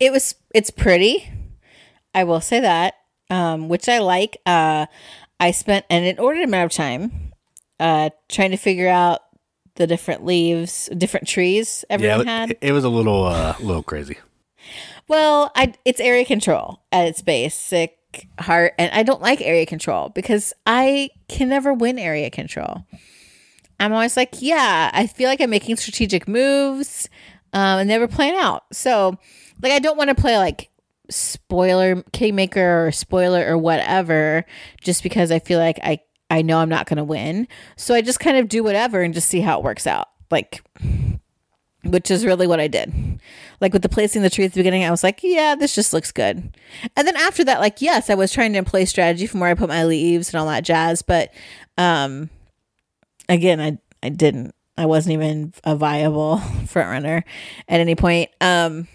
[0.00, 1.30] it was it's pretty.
[2.14, 2.94] I will say that,
[3.30, 4.36] um, which I like.
[4.44, 4.86] Uh,
[5.40, 7.32] I spent an inordinate amount of time
[7.80, 9.20] uh, trying to figure out
[9.76, 12.58] the different leaves, different trees everyone yeah, had.
[12.60, 14.18] it, was a little uh, little crazy.
[15.08, 17.98] Well, I it's area control at its basic
[18.38, 22.84] heart, and I don't like area control because I can never win area control.
[23.80, 27.08] I'm always like, yeah, I feel like I'm making strategic moves,
[27.52, 28.64] um, and never plan out.
[28.72, 29.18] So,
[29.60, 30.70] like, I don't want to play like
[31.10, 34.44] spoiler kingmaker or spoiler or whatever,
[34.80, 36.00] just because I feel like I
[36.32, 37.46] I know I'm not going to win.
[37.76, 40.08] So I just kind of do whatever and just see how it works out.
[40.30, 40.64] Like
[41.84, 43.20] which is really what I did.
[43.60, 45.92] Like with the placing the tree at the beginning, I was like, yeah, this just
[45.92, 46.56] looks good.
[46.96, 49.54] And then after that, like, yes, I was trying to employ strategy from where I
[49.54, 51.02] put my leaves and all that jazz.
[51.02, 51.32] But
[51.78, 52.30] um
[53.28, 54.54] again, I I didn't.
[54.76, 57.24] I wasn't even a viable front runner
[57.68, 58.30] at any point.
[58.40, 58.88] Um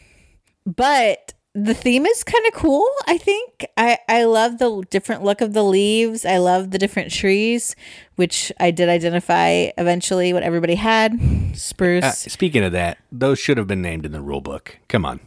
[0.65, 3.65] but the theme is kind of cool, I think.
[3.75, 6.23] I I love the different look of the leaves.
[6.23, 7.75] I love the different trees,
[8.15, 11.17] which I did identify eventually what everybody had.
[11.53, 12.03] Spruce.
[12.03, 14.77] Uh, speaking of that, those should have been named in the rule book.
[14.87, 15.19] Come on.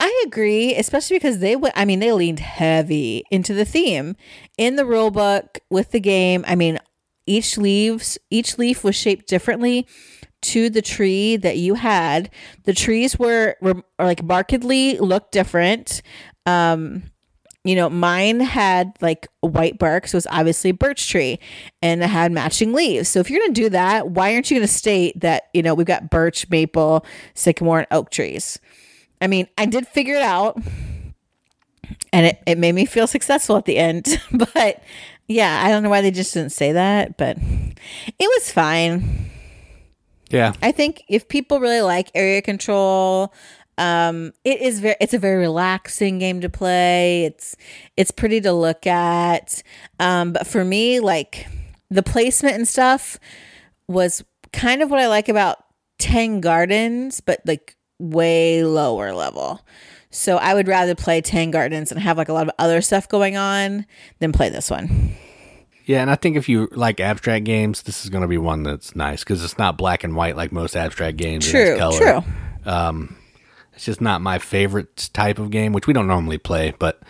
[0.00, 1.74] I agree, especially because they went.
[1.76, 4.16] I mean, they leaned heavy into the theme
[4.58, 6.44] in the rule book with the game.
[6.48, 6.80] I mean,
[7.26, 9.86] each leaves, each leaf was shaped differently
[10.42, 12.30] to the tree that you had.
[12.64, 16.02] The trees were, were like markedly looked different.
[16.46, 17.10] Um,
[17.64, 21.38] you know, mine had like white bark, so it's obviously a birch tree,
[21.82, 23.08] and it had matching leaves.
[23.08, 25.86] So if you're to do that, why aren't you to state that you know we've
[25.86, 28.58] got birch, maple, sycamore, and oak trees?
[29.20, 30.58] I mean, I did figure it out,
[32.14, 34.22] and it it made me feel successful at the end.
[34.32, 34.82] but
[35.28, 39.30] yeah, I don't know why they just didn't say that, but it was fine.
[40.30, 40.52] Yeah.
[40.62, 43.34] I think if people really like area control,
[43.78, 47.24] um, it is very it's a very relaxing game to play.
[47.24, 47.56] It's
[47.96, 49.62] it's pretty to look at.
[49.98, 51.46] Um, but for me, like
[51.90, 53.18] the placement and stuff
[53.88, 55.64] was kind of what I like about
[55.98, 59.60] Tang Gardens, but like way lower level.
[60.10, 63.08] So I would rather play Tang Gardens and have like a lot of other stuff
[63.08, 63.86] going on
[64.18, 65.14] than play this one.
[65.90, 68.62] Yeah, and I think if you like abstract games, this is going to be one
[68.62, 71.50] that's nice because it's not black and white like most abstract games.
[71.50, 71.98] True, color.
[71.98, 72.22] true.
[72.64, 73.16] Um,
[73.72, 76.74] it's just not my favorite type of game, which we don't normally play.
[76.78, 77.02] But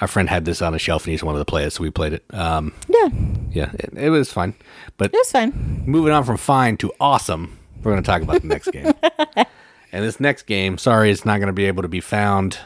[0.00, 1.90] our friend had this on a shelf and he's wanted to play it, so we
[1.92, 2.24] played it.
[2.34, 3.10] Um, Yeah,
[3.52, 4.54] yeah, it, it was fun.
[4.96, 5.84] But it was fine.
[5.86, 8.92] moving on from fine to awesome, we're going to talk about the next game.
[9.92, 12.58] And this next game, sorry, it's not going to be able to be found.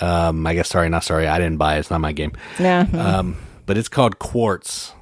[0.00, 1.28] Um, I guess sorry, not sorry.
[1.28, 1.78] I didn't buy it.
[1.78, 2.32] It's not my game.
[2.58, 2.80] Yeah.
[2.92, 3.36] Um,
[3.66, 4.92] but it's called Quartz.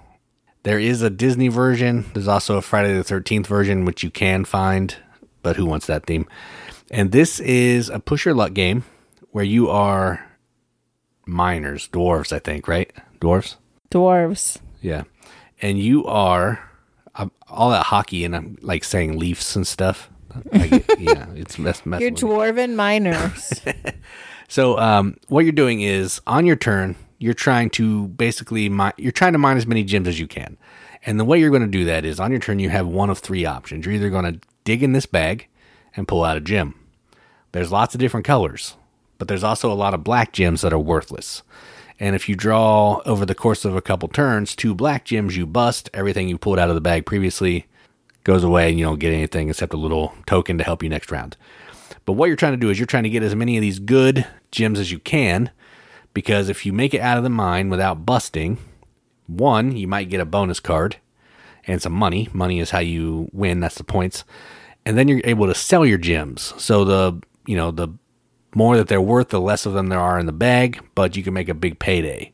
[0.63, 2.05] There is a Disney version.
[2.13, 4.95] There's also a Friday the 13th version, which you can find,
[5.43, 6.27] but who wants that theme?
[6.91, 8.85] And this is a push your luck game
[9.31, 10.27] where you are
[11.27, 12.93] miners, dwarves, I think, right?
[13.21, 13.57] Dwarves?
[13.91, 14.59] Dwarves.
[14.83, 15.05] Yeah.
[15.63, 16.69] And you are
[17.15, 20.11] I'm, all that hockey, and I'm like saying Leafs and stuff.
[20.53, 22.19] Get- yeah, it's mess, messing You're me.
[22.19, 23.63] dwarven miners.
[24.49, 29.13] So um, what you're doing is on your turn, you're trying to basically mi- you're
[29.13, 30.57] trying to mine as many gems as you can.
[31.07, 33.11] And the way you're going to do that is on your turn you have one
[33.11, 33.87] of three options.
[33.87, 35.47] You're either going to dig in this bag
[35.95, 36.75] and pull out a gem.
[37.53, 38.77] There's lots of different colors,
[39.19, 41.43] but there's also a lot of black gems that are worthless.
[41.99, 45.47] And if you draw over the course of a couple turns two black gems, you
[45.47, 45.91] bust.
[45.93, 47.67] Everything you pulled out of the bag previously
[48.25, 51.11] goes away and you don't get anything except a little token to help you next
[51.11, 51.37] round.
[52.07, 53.79] But what you're trying to do is you're trying to get as many of these
[53.79, 55.51] good gems as you can
[56.15, 58.59] because if you make it out of the mine without busting,
[59.27, 60.97] one, you might get a bonus card
[61.67, 62.29] and some money.
[62.33, 64.25] Money is how you win, that's the points.
[64.85, 66.55] And then you're able to sell your gems.
[66.57, 67.89] So the, you know, the
[68.55, 71.23] more that they're worth, the less of them there are in the bag, but you
[71.23, 72.33] can make a big payday.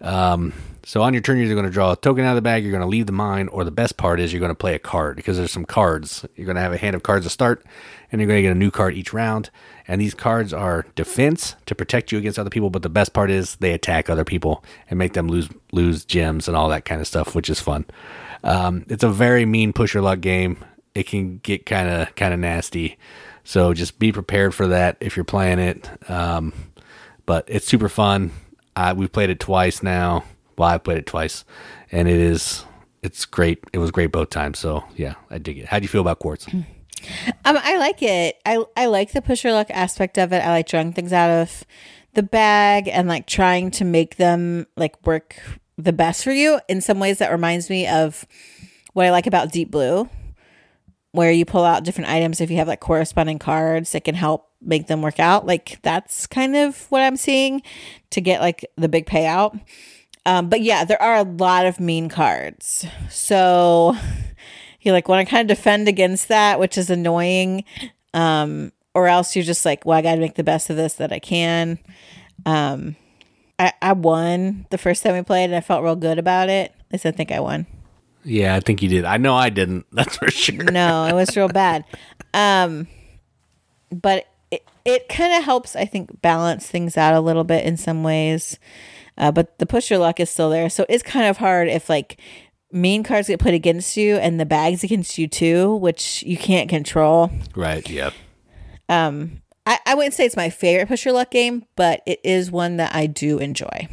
[0.00, 0.52] Um,
[0.90, 2.72] so on your turn, you're going to draw a token out of the bag, you're
[2.72, 4.78] going to leave the mine, or the best part is you're going to play a
[4.80, 6.26] card because there's some cards.
[6.34, 7.64] You're going to have a hand of cards to start,
[8.10, 9.50] and you're going to get a new card each round.
[9.86, 13.30] And these cards are defense to protect you against other people, but the best part
[13.30, 17.00] is they attack other people and make them lose lose gems and all that kind
[17.00, 17.84] of stuff, which is fun.
[18.42, 20.64] Um, it's a very mean push your luck game.
[20.96, 22.98] It can get kind of kind of nasty,
[23.44, 25.88] so just be prepared for that if you're playing it.
[26.10, 26.52] Um,
[27.26, 28.32] but it's super fun.
[28.74, 30.24] Uh, we've played it twice now.
[30.60, 31.46] Well, I played it twice,
[31.90, 32.66] and it is
[33.00, 33.64] it's great.
[33.72, 34.58] It was great both times.
[34.58, 35.64] So yeah, I dig it.
[35.64, 36.46] How do you feel about quartz?
[37.46, 38.36] Um, I like it.
[38.44, 40.40] I I like the push your luck aspect of it.
[40.40, 41.64] I like drawing things out of
[42.12, 45.36] the bag and like trying to make them like work
[45.78, 46.60] the best for you.
[46.68, 48.26] In some ways, that reminds me of
[48.92, 50.10] what I like about Deep Blue,
[51.12, 54.50] where you pull out different items if you have like corresponding cards that can help
[54.60, 55.46] make them work out.
[55.46, 57.62] Like that's kind of what I'm seeing
[58.10, 59.58] to get like the big payout.
[60.26, 62.86] Um, but yeah, there are a lot of mean cards.
[63.08, 63.96] So
[64.80, 67.64] you like want to kind of defend against that, which is annoying.
[68.12, 70.94] Um, or else you're just like, well, I got to make the best of this
[70.94, 71.78] that I can.
[72.44, 72.96] Um,
[73.58, 76.72] I, I won the first time we played and I felt real good about it.
[76.72, 77.66] At least I think I won.
[78.24, 79.04] Yeah, I think you did.
[79.04, 79.86] I know I didn't.
[79.92, 80.64] That's for sure.
[80.64, 81.84] No, it was real bad.
[82.34, 82.88] Um,
[83.92, 87.76] but it, it kind of helps, I think, balance things out a little bit in
[87.76, 88.58] some ways.
[89.20, 90.70] Uh, but the push your luck is still there.
[90.70, 92.18] So it's kind of hard if like
[92.72, 96.70] mean cards get played against you and the bags against you too, which you can't
[96.70, 97.30] control.
[97.54, 97.88] Right.
[97.88, 98.14] Yep.
[98.88, 102.50] Um, I, I wouldn't say it's my favorite push your luck game, but it is
[102.50, 103.88] one that I do enjoy.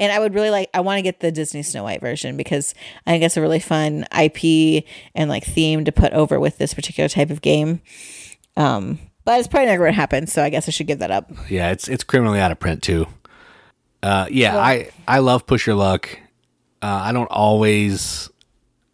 [0.00, 2.74] And I would really like, I want to get the Disney Snow White version because
[3.06, 4.84] I think it's a really fun IP
[5.14, 7.80] and like theme to put over with this particular type of game.
[8.56, 10.26] Um, but it's probably never going to happen.
[10.26, 11.30] So I guess I should give that up.
[11.48, 13.06] Yeah, it's it's criminally out of print too.
[14.02, 16.08] Uh, yeah, I I love push your luck.
[16.82, 18.30] Uh, I don't always.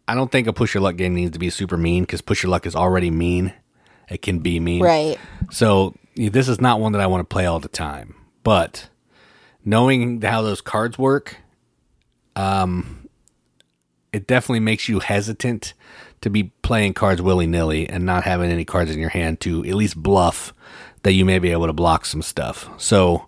[0.07, 2.43] I don't think a push your luck game needs to be super mean because push
[2.43, 3.53] your luck is already mean.
[4.09, 5.17] It can be mean, Right.
[5.49, 8.15] So this is not one that I want to play all the time.
[8.43, 8.89] But
[9.63, 11.37] knowing how those cards work,
[12.35, 13.07] um,
[14.11, 15.73] it definitely makes you hesitant
[16.21, 19.65] to be playing cards willy nilly and not having any cards in your hand to
[19.65, 20.53] at least bluff
[21.03, 22.69] that you may be able to block some stuff.
[22.77, 23.27] So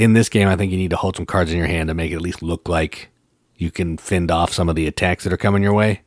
[0.00, 1.94] in this game, I think you need to hold some cards in your hand to
[1.94, 3.10] make it at least look like
[3.56, 6.00] you can fend off some of the attacks that are coming your way.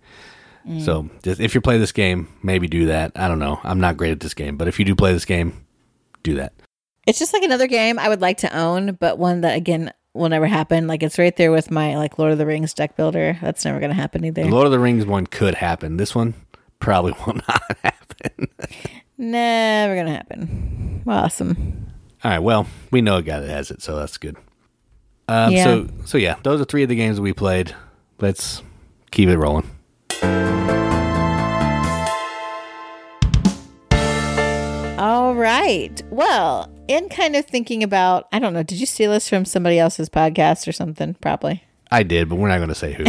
[0.80, 3.12] So, just, if you play this game, maybe do that.
[3.18, 3.60] I don't know.
[3.66, 5.66] I'm not great at this game, but if you do play this game,
[6.24, 6.54] do that.
[7.06, 10.30] It's just like another game I would like to own, but one that again will
[10.30, 10.88] never happen.
[10.88, 13.38] Like it's right there with my like Lord of the Rings deck builder.
[13.42, 14.44] That's never gonna happen either.
[14.44, 15.98] The Lord of the Rings one could happen.
[15.98, 16.34] This one
[16.80, 18.48] probably will not happen.
[19.18, 21.04] Never gonna happen.
[21.06, 21.93] Awesome.
[22.24, 22.40] All right.
[22.40, 24.38] Well, we know a guy that has it, so that's good.
[25.28, 25.64] Um, Yeah.
[25.66, 27.76] So, so yeah, those are three of the games that we played.
[28.20, 28.64] Let's
[29.12, 29.70] keep it rolling.
[35.00, 36.02] All right.
[36.12, 39.78] Well, in kind of thinking about, I don't know, did you steal this from somebody
[39.78, 41.16] else's podcast or something?
[41.16, 41.62] Probably.
[41.92, 43.04] I did, but we're not going to say who.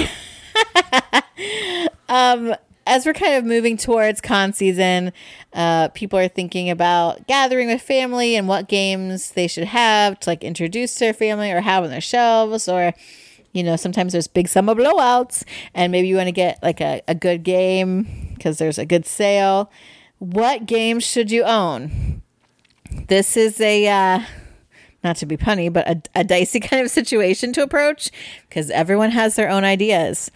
[2.87, 5.13] as we're kind of moving towards con season,
[5.53, 10.31] uh, people are thinking about gathering with family and what games they should have to
[10.31, 12.93] like introduce their family or have on their shelves or
[13.53, 15.45] you know sometimes there's big summer blowouts
[15.75, 19.07] and maybe you want to get like a, a good game because there's a good
[19.07, 19.71] sale.
[20.19, 22.23] What games should you own?
[23.09, 24.21] This is a uh,
[25.03, 28.11] not to be punny but a, a dicey kind of situation to approach
[28.49, 30.31] because everyone has their own ideas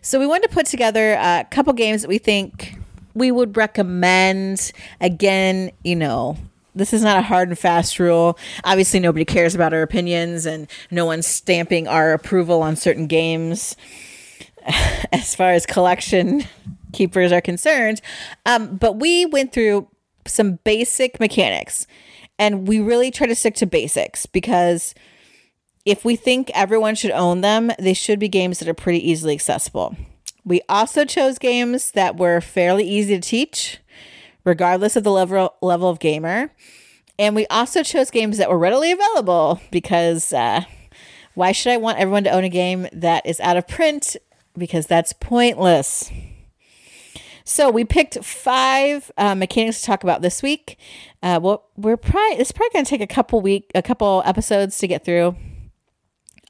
[0.00, 2.78] so we wanted to put together a couple games that we think
[3.14, 4.72] we would recommend.
[5.00, 6.36] Again, you know,
[6.74, 8.38] this is not a hard and fast rule.
[8.62, 13.74] Obviously, nobody cares about our opinions, and no one's stamping our approval on certain games
[15.12, 16.44] as far as collection
[16.92, 18.00] keepers are concerned.
[18.44, 19.88] Um, but we went through
[20.26, 21.86] some basic mechanics,
[22.38, 24.94] and we really try to stick to basics because
[25.86, 29.32] if we think everyone should own them, they should be games that are pretty easily
[29.32, 29.96] accessible.
[30.44, 33.78] We also chose games that were fairly easy to teach,
[34.44, 36.50] regardless of the level level of gamer.
[37.18, 40.62] And we also chose games that were readily available because uh,
[41.34, 44.16] why should I want everyone to own a game that is out of print?
[44.58, 46.10] Because that's pointless.
[47.44, 50.78] So we picked five uh, mechanics to talk about this week.
[51.22, 54.78] Uh, well, we're probably it's probably going to take a couple week, a couple episodes
[54.78, 55.36] to get through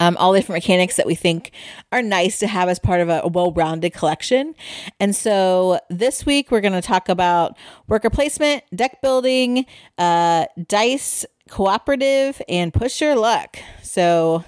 [0.00, 1.52] um, all the different mechanics that we think
[1.92, 4.54] are nice to have as part of a, a well-rounded collection.
[5.00, 7.56] And so this week we're going to talk about
[7.88, 9.66] worker placement, deck building,
[9.98, 13.58] uh, dice, cooperative, and push your luck.
[13.82, 14.44] So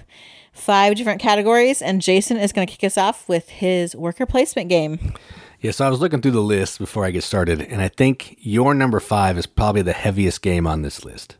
[0.51, 4.69] five different categories, and Jason is going to kick us off with his worker placement
[4.69, 5.13] game.
[5.61, 8.37] Yeah, so I was looking through the list before I get started, and I think
[8.39, 11.35] your number five is probably the heaviest game on this list.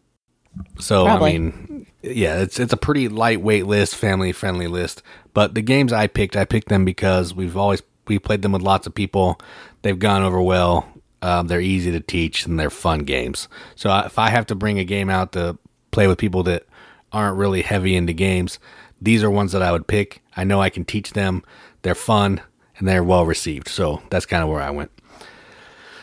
[0.80, 1.36] So Probably.
[1.36, 5.04] I mean, yeah, it's it's a pretty lightweight list, family friendly list.
[5.34, 8.62] But the games I picked, I picked them because we've always we played them with
[8.62, 9.40] lots of people.
[9.82, 10.88] They've gone over well.
[11.22, 13.50] Um, they're easy to teach and they're fun games.
[13.76, 15.58] So if I have to bring a game out to
[15.92, 16.66] play with people that
[17.12, 18.58] aren't really heavy into games,
[19.02, 20.22] these are ones that I would pick.
[20.38, 21.44] I know I can teach them.
[21.82, 22.42] They're fun
[22.78, 23.68] and they're well received.
[23.68, 24.92] So that's kind of where I went.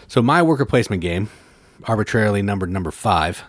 [0.06, 1.30] So my worker placement game,
[1.84, 3.42] arbitrarily numbered number five,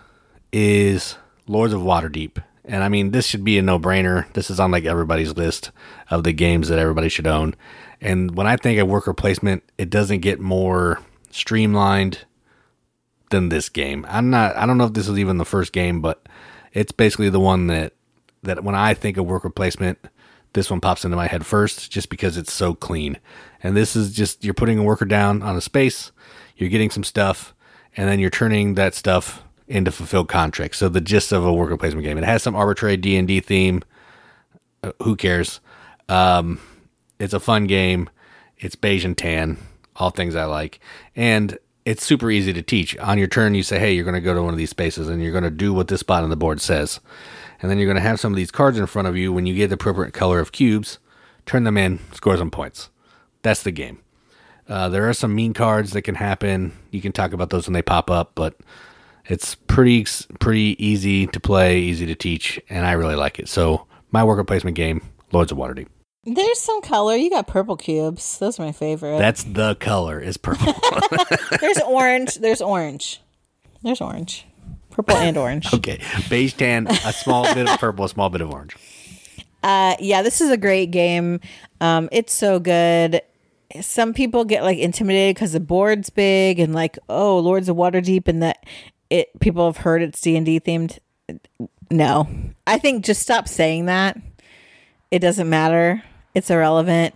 [0.52, 1.16] is
[1.48, 2.42] Lords of Waterdeep.
[2.64, 4.30] And I mean, this should be a no brainer.
[4.34, 5.70] This is on like everybody's list
[6.10, 7.54] of the games that everybody should own.
[8.00, 12.26] And when I think of worker placement, it doesn't get more streamlined
[13.30, 14.06] than this game.
[14.08, 16.28] I'm not, I don't know if this is even the first game, but
[16.72, 17.94] it's basically the one that,
[18.42, 19.98] that when I think of worker placement,
[20.52, 23.18] this one pops into my head first just because it's so clean.
[23.62, 26.12] And this is just, you're putting a worker down on a space,
[26.56, 27.54] you're getting some stuff,
[27.96, 30.78] and then you're turning that stuff into fulfilled contracts.
[30.78, 32.18] So the gist of a worker placement game.
[32.18, 33.82] It has some arbitrary D and D theme.
[34.82, 35.60] Uh, who cares?
[36.08, 36.60] Um,
[37.18, 38.08] it's a fun game.
[38.56, 39.58] It's beige and tan,
[39.96, 40.80] all things I like,
[41.14, 42.96] and it's super easy to teach.
[42.98, 45.08] On your turn, you say, "Hey, you're going to go to one of these spaces,
[45.08, 47.00] and you're going to do what this spot on the board says."
[47.60, 49.32] And then you're going to have some of these cards in front of you.
[49.32, 50.98] When you get the appropriate color of cubes,
[51.44, 52.90] turn them in, score some points.
[53.42, 54.00] That's the game.
[54.68, 56.72] Uh, there are some mean cards that can happen.
[56.90, 58.54] You can talk about those when they pop up, but
[59.28, 60.06] it's pretty
[60.40, 63.48] pretty easy to play, easy to teach, and I really like it.
[63.48, 65.86] So my worker placement game, Lords of Waterdeep.
[66.24, 67.14] There's some color.
[67.16, 68.38] You got purple cubes.
[68.38, 69.18] Those are my favorite.
[69.18, 70.74] That's the color is purple.
[71.60, 72.36] There's orange.
[72.36, 73.20] There's orange.
[73.82, 74.46] There's orange.
[74.90, 75.72] Purple and orange.
[75.74, 78.76] okay, beige tan, a small bit of purple, a small bit of orange.
[79.62, 81.40] Uh, yeah, this is a great game.
[81.80, 83.22] Um, it's so good.
[83.80, 88.26] Some people get like intimidated because the board's big and like, oh, Lords of Waterdeep,
[88.26, 88.64] and that
[89.10, 90.98] it people have heard it's D and D themed.
[91.90, 92.28] No,
[92.66, 94.20] I think just stop saying that.
[95.10, 96.02] It doesn't matter.
[96.34, 97.14] It's irrelevant.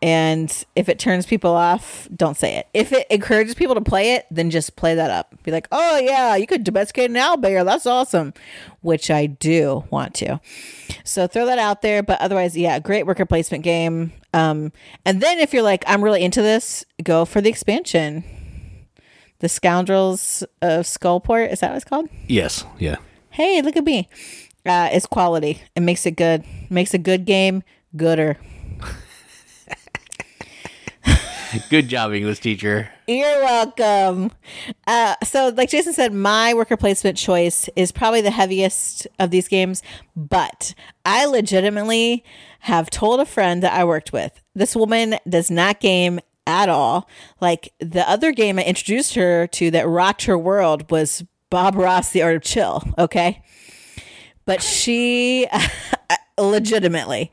[0.00, 2.68] And if it turns people off, don't say it.
[2.72, 5.42] If it encourages people to play it, then just play that up.
[5.42, 7.64] Be like, oh, yeah, you could domesticate an owlbear.
[7.64, 8.32] That's awesome.
[8.80, 10.40] Which I do want to.
[11.02, 12.04] So throw that out there.
[12.04, 14.12] But otherwise, yeah, great worker placement game.
[14.32, 14.72] Um,
[15.04, 18.22] and then if you're like, I'm really into this, go for the expansion.
[19.40, 21.52] The Scoundrels of Skullport.
[21.52, 22.08] Is that what it's called?
[22.26, 22.64] Yes.
[22.78, 22.96] Yeah.
[23.30, 24.08] Hey, look at me.
[24.66, 25.62] Uh, it's quality.
[25.76, 26.44] It makes it good.
[26.70, 27.62] Makes a good game
[27.96, 28.36] gooder.
[31.70, 32.90] Good job, English teacher.
[33.06, 34.32] You're welcome.
[34.86, 39.48] Uh, so, like Jason said, my worker placement choice is probably the heaviest of these
[39.48, 39.82] games,
[40.14, 40.74] but
[41.06, 42.22] I legitimately
[42.60, 47.08] have told a friend that I worked with this woman does not game at all.
[47.40, 52.10] Like the other game I introduced her to that rocked her world was Bob Ross,
[52.10, 52.82] The Art of Chill.
[52.98, 53.42] Okay.
[54.46, 55.46] But she
[56.38, 57.30] legitimately,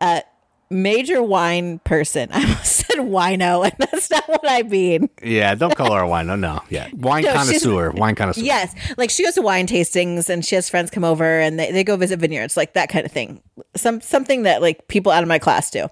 [0.00, 0.22] uh,
[0.68, 2.28] major wine person.
[2.32, 5.10] I almost said wino, and that's not what I mean.
[5.22, 6.26] Yeah, don't call her a wine.
[6.26, 6.60] No, no.
[6.68, 6.88] Yeah.
[6.92, 7.92] Wine No, connoisseur.
[7.92, 8.42] Wine connoisseur.
[8.42, 8.74] Yes.
[8.96, 11.84] Like she goes to wine tastings and she has friends come over and they, they
[11.84, 13.40] go visit vineyards, like that kind of thing.
[13.76, 15.86] Some something that like people out of my class do.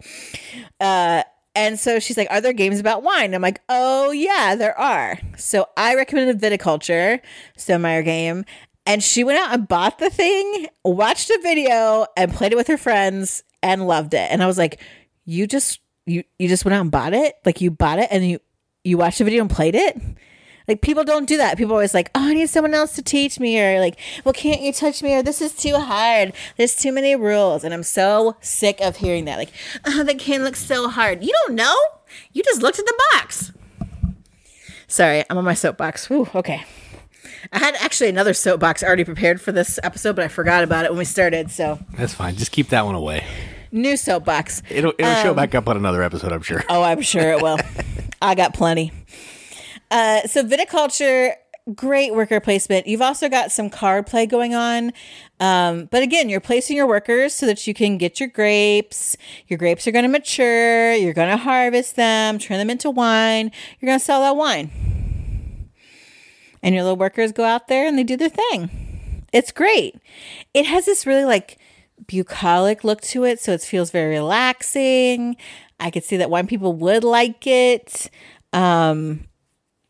[0.81, 1.23] Uh
[1.55, 3.35] and so she's like, Are there games about wine?
[3.35, 5.19] I'm like, Oh yeah, there are.
[5.37, 7.21] So I recommended Viticulture,
[7.57, 8.45] Stonemaier game,
[8.87, 12.67] and she went out and bought the thing, watched a video, and played it with
[12.69, 14.29] her friends and loved it.
[14.31, 14.81] And I was like,
[15.25, 17.35] You just you you just went out and bought it?
[17.45, 18.41] Like you bought it and you
[18.83, 20.01] you watched the video and played it?
[20.67, 21.59] Like people don't do that.
[21.59, 24.33] People are always like, "Oh, I need someone else to teach me," or like, "Well,
[24.33, 26.33] can't you touch me?" or "This is too hard.
[26.57, 29.37] There's too many rules." And I'm so sick of hearing that.
[29.39, 29.51] Like,
[29.85, 31.77] "Oh, the game looks so hard." You don't know.
[32.33, 33.53] You just looked at the box.
[34.87, 36.09] Sorry, I'm on my soapbox.
[36.09, 36.65] Whew, okay.
[37.53, 40.91] I had actually another soapbox already prepared for this episode, but I forgot about it
[40.91, 41.51] when we started.
[41.51, 42.37] So, That's fine.
[42.37, 43.25] Just keep that one away.
[43.71, 44.63] new soapbox.
[44.71, 46.63] It'll it'll Um, show back up on another episode, I'm sure.
[46.69, 47.59] Oh, I'm sure it will.
[48.23, 48.93] I got plenty.
[49.95, 51.35] Uh, so viticulture,
[51.73, 52.89] great worker placement.
[52.89, 54.93] You've also got some card play going on.
[55.39, 59.17] Um, but again, you're placing your workers so that you can get your grapes.
[59.47, 60.93] Your grapes are going to mature.
[60.95, 63.53] You're going to harvest them, turn them into wine.
[63.79, 65.71] You're going to sell that wine.
[66.61, 69.29] And your little workers go out there and they do their thing.
[69.33, 69.95] It's great.
[70.55, 71.57] It has this really like
[72.09, 75.37] bucolic look to it, so it feels very relaxing.
[75.79, 78.11] I could see that wine people would like it.
[78.53, 79.29] Um,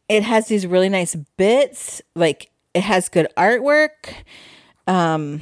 [0.09, 4.15] it has these really nice bits, like it has good artwork.
[4.87, 5.41] Um,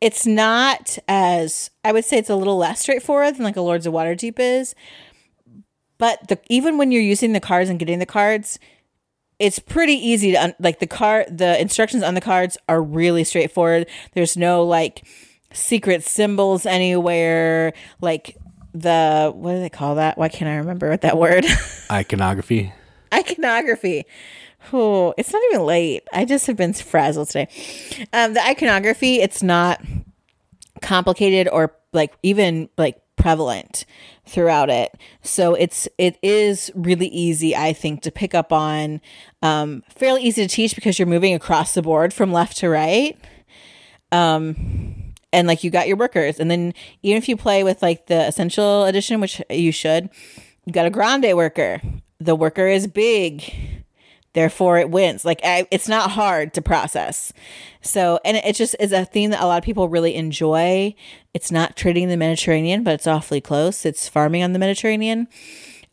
[0.00, 3.86] it's not as I would say it's a little less straightforward than like a Lords
[3.86, 4.74] of Waterdeep is.
[5.98, 8.58] But the even when you're using the cards and getting the cards,
[9.38, 13.24] it's pretty easy to un- like the card the instructions on the cards are really
[13.24, 15.04] straightforward there's no like
[15.52, 18.36] secret symbols anywhere like
[18.74, 20.16] the what do they call that?
[20.18, 21.44] Why can't i remember what that word?
[21.90, 22.72] Iconography.
[23.12, 24.04] iconography.
[24.72, 26.02] Oh it's not even late.
[26.12, 27.48] I just have been frazzled today.
[28.12, 29.80] Um the iconography it's not
[30.80, 33.84] complicated or like even like prevalent
[34.26, 34.94] throughout it.
[35.22, 39.00] So it's it is really easy i think to pick up on
[39.42, 43.18] um fairly easy to teach because you're moving across the board from left to right.
[44.10, 45.01] Um
[45.32, 46.38] and like you got your workers.
[46.38, 50.10] And then even if you play with like the essential edition which you should
[50.64, 51.80] you got a grande worker.
[52.20, 53.52] The worker is big.
[54.34, 55.24] Therefore it wins.
[55.24, 57.32] Like I, it's not hard to process.
[57.80, 60.94] So and it just is a theme that a lot of people really enjoy.
[61.34, 63.84] It's not trading the mediterranean but it's awfully close.
[63.84, 65.28] It's farming on the mediterranean.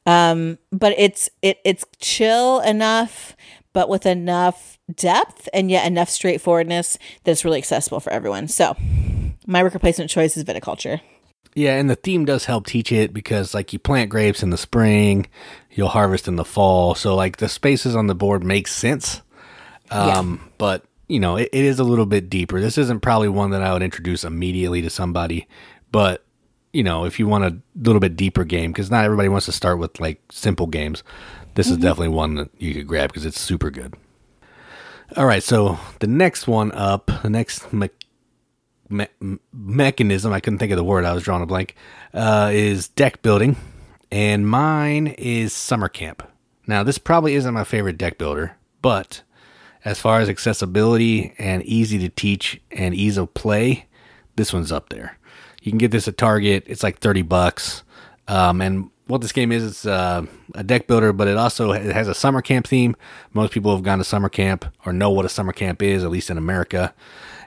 [0.05, 3.35] Um but it's it it's chill enough
[3.73, 8.47] but with enough depth and yet enough straightforwardness that it's really accessible for everyone.
[8.47, 8.75] So
[9.49, 11.01] my worker placement choice is viticulture
[11.55, 14.57] Yeah, and the theme does help teach it because like you plant grapes in the
[14.57, 15.27] spring,
[15.71, 16.93] you'll harvest in the fall.
[16.95, 19.21] So like the spaces on the board make sense.
[19.91, 22.61] Um, but you know, it, it is a little bit deeper.
[22.61, 25.47] This isn't probably one that I would introduce immediately to somebody,
[25.91, 26.23] but
[26.71, 29.51] you know, if you want a little bit deeper game, because not everybody wants to
[29.51, 31.03] start with like simple games,
[31.55, 33.95] this is definitely one that you could grab because it's super good.
[35.17, 37.89] All right, so the next one up, the next me-
[38.89, 41.75] me- mechanism, I couldn't think of the word, I was drawing a blank,
[42.13, 43.55] uh, is deck building.
[44.11, 46.23] And mine is summer camp.
[46.65, 49.21] Now, this probably isn't my favorite deck builder, but
[49.85, 53.85] as far as accessibility and easy to teach and ease of play,
[54.35, 55.17] this one's up there.
[55.61, 56.63] You can get this at Target.
[56.67, 57.83] It's like 30 bucks.
[58.27, 61.93] Um, and what this game is, it's uh, a deck builder, but it also it
[61.93, 62.95] has a summer camp theme.
[63.33, 66.11] Most people have gone to summer camp or know what a summer camp is, at
[66.11, 66.93] least in America.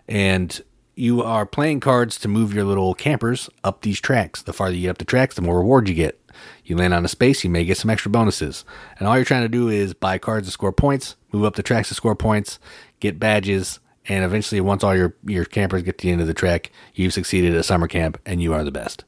[0.09, 0.61] And
[0.95, 4.43] you are playing cards to move your little campers up these tracks.
[4.43, 6.19] The farther you get up the tracks, the more reward you get.
[6.65, 8.65] You land on a space, you may get some extra bonuses.
[8.99, 11.63] And all you're trying to do is buy cards to score points, move up the
[11.63, 12.59] tracks to score points,
[13.01, 16.35] get badges, and eventually once all your, your campers get to the end of the
[16.35, 19.05] track, you've succeeded at summer camp and you are the best.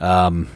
[0.00, 0.48] Um,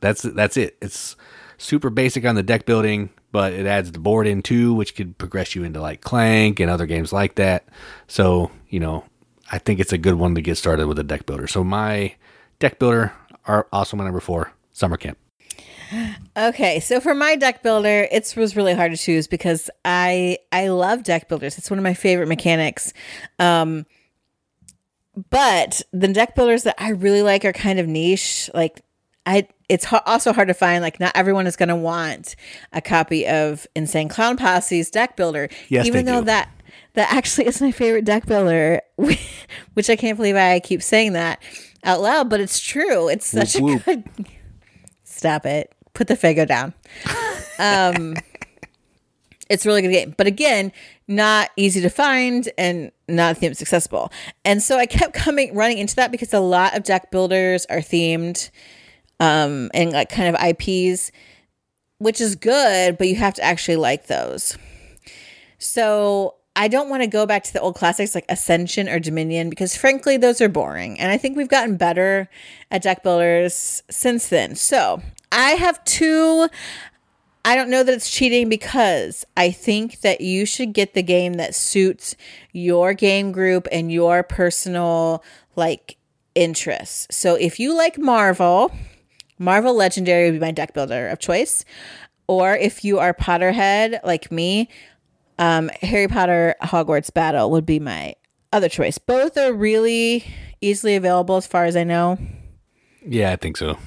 [0.00, 0.76] that's that's it.
[0.82, 1.16] It's
[1.58, 5.16] super basic on the deck building, but it adds the board in too, which could
[5.16, 7.66] progress you into like Clank and other games like that.
[8.08, 9.04] So, you know,
[9.52, 11.46] I think it's a good one to get started with a deck builder.
[11.46, 12.14] So my
[12.58, 13.12] deck builder
[13.46, 15.18] are also my number four, summer camp.
[16.36, 20.68] Okay, so for my deck builder, it was really hard to choose because I I
[20.68, 21.58] love deck builders.
[21.58, 22.94] It's one of my favorite mechanics.
[23.38, 23.84] Um,
[25.28, 28.48] but the deck builders that I really like are kind of niche.
[28.54, 28.80] Like
[29.26, 30.82] I, it's also hard to find.
[30.82, 32.36] Like not everyone is going to want
[32.72, 36.26] a copy of Insane Clown Posse's deck builder, Yes, even though do.
[36.26, 36.48] that
[36.94, 38.80] that actually is my favorite deck builder.
[39.74, 41.42] Which I can't believe I keep saying that
[41.84, 43.08] out loud, but it's true.
[43.08, 44.08] It's such Whoop, a good.
[45.04, 45.74] Stop it.
[45.94, 46.74] Put the Fago down.
[47.58, 48.16] Um,
[49.48, 50.72] it's a really good game, but again,
[51.06, 54.10] not easy to find and not themed accessible.
[54.44, 57.78] And so I kept coming running into that because a lot of deck builders are
[57.78, 58.50] themed
[59.20, 61.12] um, and like kind of IPs,
[61.98, 64.56] which is good, but you have to actually like those.
[65.58, 69.48] So I don't want to go back to the old classics like Ascension or Dominion
[69.48, 71.00] because frankly, those are boring.
[71.00, 72.28] And I think we've gotten better
[72.70, 74.54] at deck builders since then.
[74.54, 75.00] So
[75.30, 76.48] I have two.
[77.44, 81.34] I don't know that it's cheating because I think that you should get the game
[81.34, 82.14] that suits
[82.52, 85.24] your game group and your personal
[85.56, 85.96] like
[86.34, 87.16] interests.
[87.16, 88.70] So if you like Marvel,
[89.38, 91.64] Marvel Legendary would be my deck builder of choice.
[92.28, 94.68] Or if you are Potterhead like me,
[95.38, 98.14] um, Harry Potter Hogwarts Battle would be my
[98.52, 98.98] other choice.
[98.98, 100.24] Both are really
[100.60, 102.18] easily available as far as I know.
[103.04, 103.78] Yeah, I think so.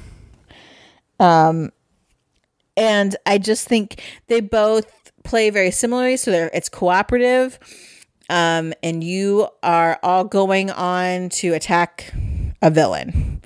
[1.20, 1.72] Um,
[2.76, 6.18] and I just think they both play very similarly.
[6.18, 7.60] So they're it's cooperative,
[8.30, 12.14] um, and you are all going on to attack
[12.62, 13.42] a villain.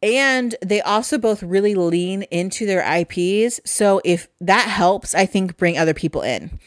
[0.00, 3.60] And they also both really lean into their IPs.
[3.64, 6.60] So if that helps, I think bring other people in.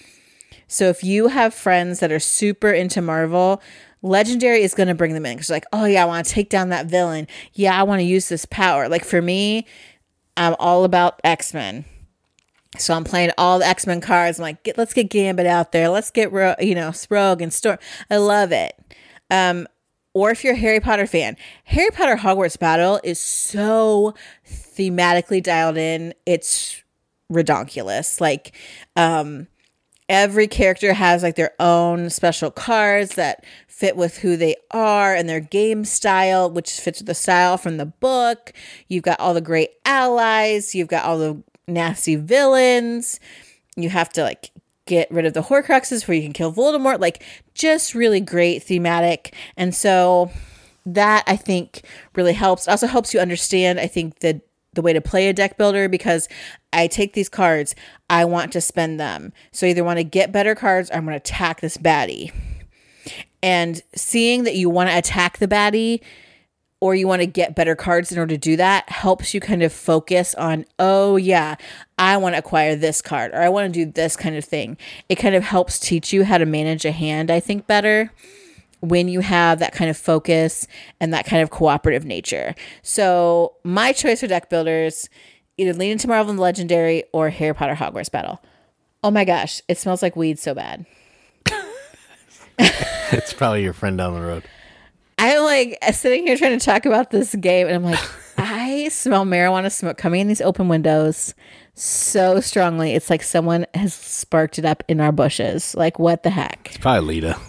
[0.71, 3.61] So if you have friends that are super into Marvel,
[4.01, 6.49] Legendary is going to bring them in because like, oh yeah, I want to take
[6.49, 7.27] down that villain.
[7.51, 8.87] Yeah, I want to use this power.
[8.87, 9.67] Like for me,
[10.37, 11.83] I'm all about X Men.
[12.77, 14.39] So I'm playing all the X Men cards.
[14.39, 15.89] I'm like, get, let's get Gambit out there.
[15.89, 17.77] Let's get Ro- you know Rogue and Storm.
[18.09, 18.73] I love it.
[19.29, 19.67] Um,
[20.13, 24.15] or if you're a Harry Potter fan, Harry Potter Hogwarts Battle is so
[24.47, 26.13] thematically dialed in.
[26.25, 26.81] It's
[27.31, 28.21] redonkulous.
[28.21, 28.55] Like,
[28.95, 29.47] um,
[30.11, 35.27] every character has like their own special cards that fit with who they are and
[35.27, 38.51] their game style, which fits with the style from the book.
[38.89, 40.75] You've got all the great allies.
[40.75, 43.21] You've got all the nasty villains.
[43.77, 44.51] You have to like
[44.85, 46.99] get rid of the Horcruxes where you can kill Voldemort.
[46.99, 49.33] Like, just really great thematic.
[49.55, 50.29] And so
[50.85, 51.83] that I think
[52.15, 52.67] really helps.
[52.67, 54.41] It also helps you understand, I think, the
[54.73, 56.29] the way to play a deck builder because
[56.73, 57.75] I take these cards,
[58.09, 59.33] I want to spend them.
[59.51, 62.31] So either want to get better cards or I'm going to attack this baddie.
[63.43, 66.01] And seeing that you want to attack the baddie
[66.79, 69.63] or you want to get better cards in order to do that helps you kind
[69.63, 71.55] of focus on, oh, yeah,
[71.97, 74.77] I want to acquire this card or I want to do this kind of thing.
[75.07, 78.11] It kind of helps teach you how to manage a hand, I think, better
[78.79, 80.67] when you have that kind of focus
[80.99, 82.55] and that kind of cooperative nature.
[82.81, 85.07] So, my choice for deck builders
[85.61, 88.41] either lean into Marvel and the Legendary or Harry Potter Hogwarts Battle.
[89.03, 90.85] Oh my gosh, it smells like weed so bad.
[92.59, 94.43] it's probably your friend down the road.
[95.17, 97.99] I'm like sitting here trying to talk about this game, and I'm like,
[98.37, 101.33] I smell marijuana smoke coming in these open windows
[101.75, 102.93] so strongly.
[102.93, 105.75] It's like someone has sparked it up in our bushes.
[105.75, 106.67] Like, what the heck?
[106.69, 107.39] It's probably Lita.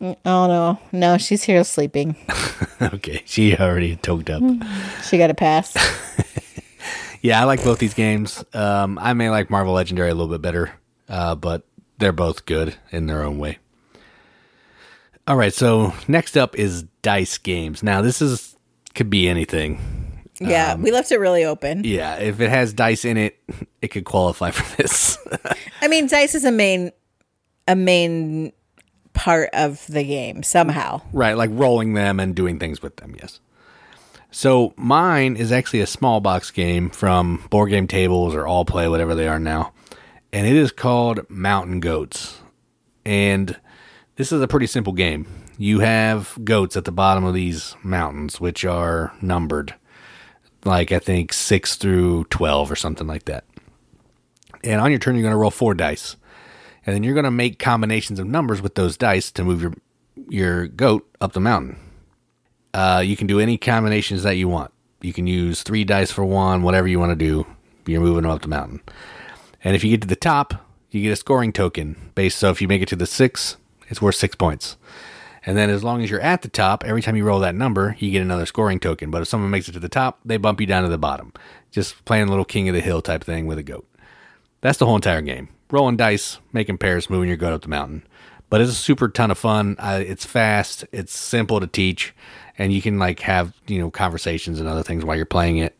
[0.00, 2.16] Oh no, no, she's here sleeping.
[2.80, 4.42] okay, she already toked up.
[5.08, 5.76] She got a pass.
[7.20, 8.42] Yeah, I like both these games.
[8.54, 10.72] Um, I may like Marvel Legendary a little bit better,
[11.08, 11.66] uh, but
[11.98, 13.58] they're both good in their own way.
[15.26, 17.82] All right, so next up is dice games.
[17.82, 18.56] Now, this is
[18.94, 20.24] could be anything.
[20.40, 21.82] Yeah, we left it really open.
[21.84, 23.38] Yeah, if it has dice in it,
[23.82, 25.18] it could qualify for this.
[25.82, 26.90] I mean, dice is a main
[27.68, 28.52] a main
[29.12, 31.02] part of the game somehow.
[31.12, 33.14] right, like rolling them and doing things with them.
[33.20, 33.40] Yes.
[34.30, 39.14] So mine is actually a small box game from board game tables or Allplay, whatever
[39.14, 39.72] they are now,
[40.32, 42.38] and it is called Mountain Goats.
[43.04, 43.58] And
[44.16, 45.26] this is a pretty simple game.
[45.60, 49.74] you have goats at the bottom of these mountains, which are numbered,
[50.64, 53.44] like I think six through twelve or something like that.
[54.64, 56.16] And on your turn, you're going to roll four dice,
[56.86, 59.74] and then you're going to make combinations of numbers with those dice to move your
[60.30, 61.76] your goat up the mountain.
[62.72, 64.72] Uh, you can do any combinations that you want.
[65.00, 67.46] You can use three dice for one, whatever you want to do.
[67.86, 68.80] You're moving them up the mountain.
[69.64, 70.54] And if you get to the top,
[70.90, 72.38] you get a scoring token based.
[72.38, 73.56] So if you make it to the six,
[73.88, 74.76] it's worth six points.
[75.46, 77.96] And then as long as you're at the top, every time you roll that number,
[77.98, 79.10] you get another scoring token.
[79.10, 81.32] But if someone makes it to the top, they bump you down to the bottom.
[81.70, 83.86] Just playing a little king of the hill type thing with a goat.
[84.60, 85.48] That's the whole entire game.
[85.70, 88.04] Rolling dice, making pairs, moving your goat up the mountain.
[88.50, 89.76] But it's a super ton of fun.
[89.78, 90.84] Uh, it's fast.
[90.92, 92.12] It's simple to teach,
[92.60, 95.76] and you can like have you know conversations and other things while you're playing it.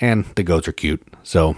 [0.00, 1.02] And the goats are cute.
[1.22, 1.56] So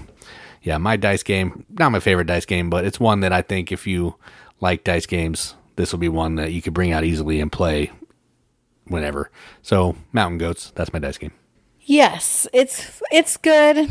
[0.62, 3.72] yeah, my dice game, not my favorite dice game, but it's one that I think
[3.72, 4.14] if you
[4.60, 7.90] like dice games, this will be one that you could bring out easily and play
[8.86, 9.30] whenever.
[9.62, 11.32] So, Mountain Goats, that's my dice game.
[11.80, 13.88] Yes, it's it's good.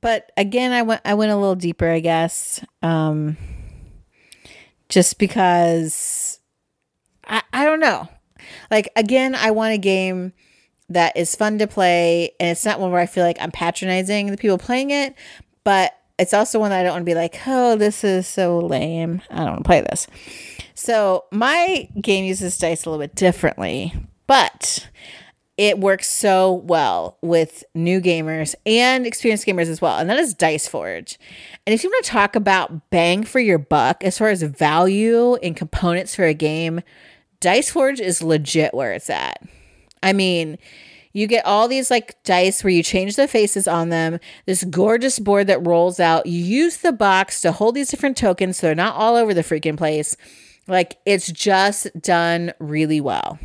[0.00, 2.64] But again, I went I went a little deeper, I guess.
[2.80, 3.36] Um
[4.88, 6.40] just because
[7.26, 8.08] I I don't know.
[8.70, 10.32] Like again, I want a game
[10.88, 14.30] that is fun to play and it's not one where I feel like I'm patronizing
[14.30, 15.14] the people playing it,
[15.64, 18.58] but it's also one that I don't want to be like, oh, this is so
[18.58, 19.22] lame.
[19.30, 20.06] I don't want to play this.
[20.74, 23.94] So my game uses dice a little bit differently,
[24.26, 24.88] but
[25.58, 29.98] it works so well with new gamers and experienced gamers as well.
[29.98, 31.18] And that is Dice Forge.
[31.66, 35.34] And if you want to talk about bang for your buck as far as value
[35.36, 36.80] and components for a game,
[37.42, 39.42] Dice Forge is legit where it's at.
[40.00, 40.58] I mean,
[41.12, 45.18] you get all these like dice where you change the faces on them, this gorgeous
[45.18, 46.26] board that rolls out.
[46.26, 49.42] You use the box to hold these different tokens so they're not all over the
[49.42, 50.16] freaking place.
[50.68, 53.40] Like it's just done really well.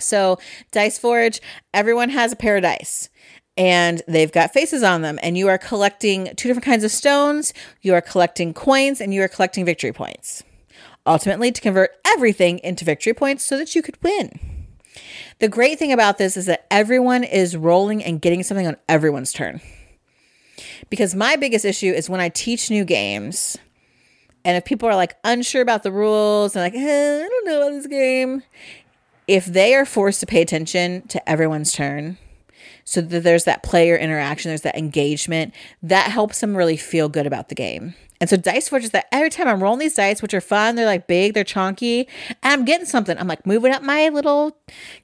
[0.00, 0.38] So,
[0.72, 1.40] Dice Forge,
[1.72, 3.08] everyone has a pair of dice
[3.56, 7.54] and they've got faces on them and you are collecting two different kinds of stones,
[7.82, 10.42] you are collecting coins and you are collecting victory points.
[11.06, 14.40] Ultimately to convert everything into victory points so that you could win.
[15.38, 19.32] The great thing about this is that everyone is rolling and getting something on everyone's
[19.32, 19.60] turn.
[20.90, 23.56] Because my biggest issue is when I teach new games,
[24.44, 27.62] and if people are like unsure about the rules and like, eh, I don't know
[27.62, 28.42] about this game,
[29.26, 32.16] if they are forced to pay attention to everyone's turn,
[32.86, 37.26] so that there's that player interaction, there's that engagement, that helps them really feel good
[37.26, 37.94] about the game.
[38.20, 40.76] And so Dice Forge is that every time I'm rolling these dice, which are fun,
[40.76, 42.08] they're like big, they're chunky,
[42.42, 43.18] and I'm getting something.
[43.18, 44.56] I'm like moving up my little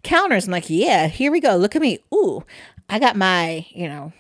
[0.05, 0.47] counters.
[0.47, 1.57] I'm like, yeah, here we go.
[1.57, 1.99] Look at me.
[2.15, 2.45] Ooh,
[2.89, 4.13] I got my, you know,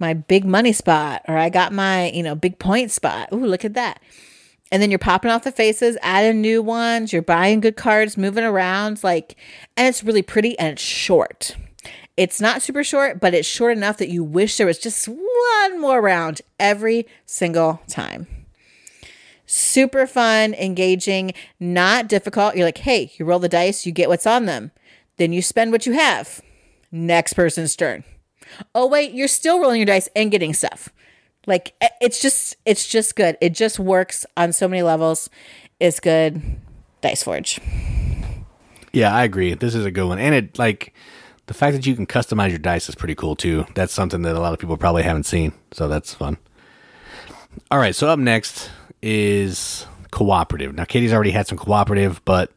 [0.00, 3.28] my big money spot, or I got my, you know, big point spot.
[3.32, 4.02] Ooh, look at that.
[4.72, 8.44] And then you're popping off the faces, adding new ones, you're buying good cards, moving
[8.44, 9.36] around, like,
[9.76, 11.56] and it's really pretty and it's short.
[12.16, 15.80] It's not super short, but it's short enough that you wish there was just one
[15.80, 18.26] more round every single time.
[19.46, 22.56] Super fun, engaging, not difficult.
[22.56, 24.70] You're like, hey, you roll the dice, you get what's on them.
[25.16, 26.40] Then you spend what you have.
[26.90, 28.04] Next person's turn.
[28.74, 30.90] Oh, wait, you're still rolling your dice and getting stuff.
[31.46, 33.36] Like it's just it's just good.
[33.40, 35.28] It just works on so many levels.
[35.80, 36.40] It's good.
[37.00, 37.60] Dice Forge.
[38.92, 39.54] Yeah, I agree.
[39.54, 40.18] This is a good one.
[40.18, 40.94] And it like
[41.46, 43.66] the fact that you can customize your dice is pretty cool too.
[43.74, 46.38] That's something that a lot of people probably haven't seen, so that's fun.
[47.70, 48.70] All right, so up next
[49.02, 50.74] is cooperative.
[50.74, 52.52] Now, Katie's already had some cooperative, but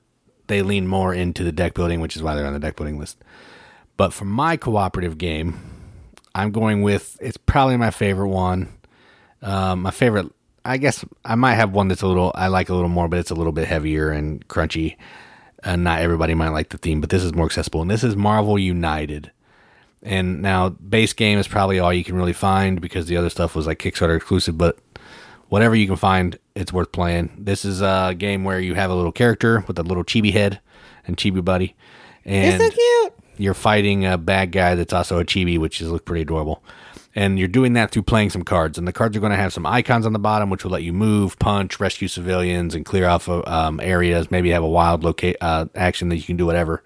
[0.47, 2.99] they lean more into the deck building, which is why they're on the deck building
[2.99, 3.17] list.
[3.97, 5.59] But for my cooperative game,
[6.36, 8.69] I'm going with it's probably my favorite one.
[9.41, 10.31] Um, my favorite,
[10.63, 13.19] I guess, I might have one that's a little I like a little more, but
[13.19, 14.97] it's a little bit heavier and crunchy
[15.66, 17.82] and not everybody might like the theme, but this is more accessible.
[17.82, 19.32] And this is Marvel United.
[20.03, 23.55] And now base game is probably all you can really find because the other stuff
[23.55, 24.78] was like Kickstarter exclusive, but
[25.49, 27.32] whatever you can find, it's worth playing.
[27.38, 30.61] This is a game where you have a little character with a little chibi head
[31.07, 31.76] and chibi buddy.
[32.24, 33.13] And so cute.
[33.38, 36.63] You're fighting a bad guy that's also a chibi, which is look pretty adorable
[37.16, 38.78] and you're doing that through playing some cards.
[38.78, 40.84] And the cards are going to have some icons on the bottom, which will let
[40.84, 44.30] you move, punch, rescue civilians, and clear off um, areas.
[44.30, 46.84] Maybe have a wild locate uh, action that you can do whatever.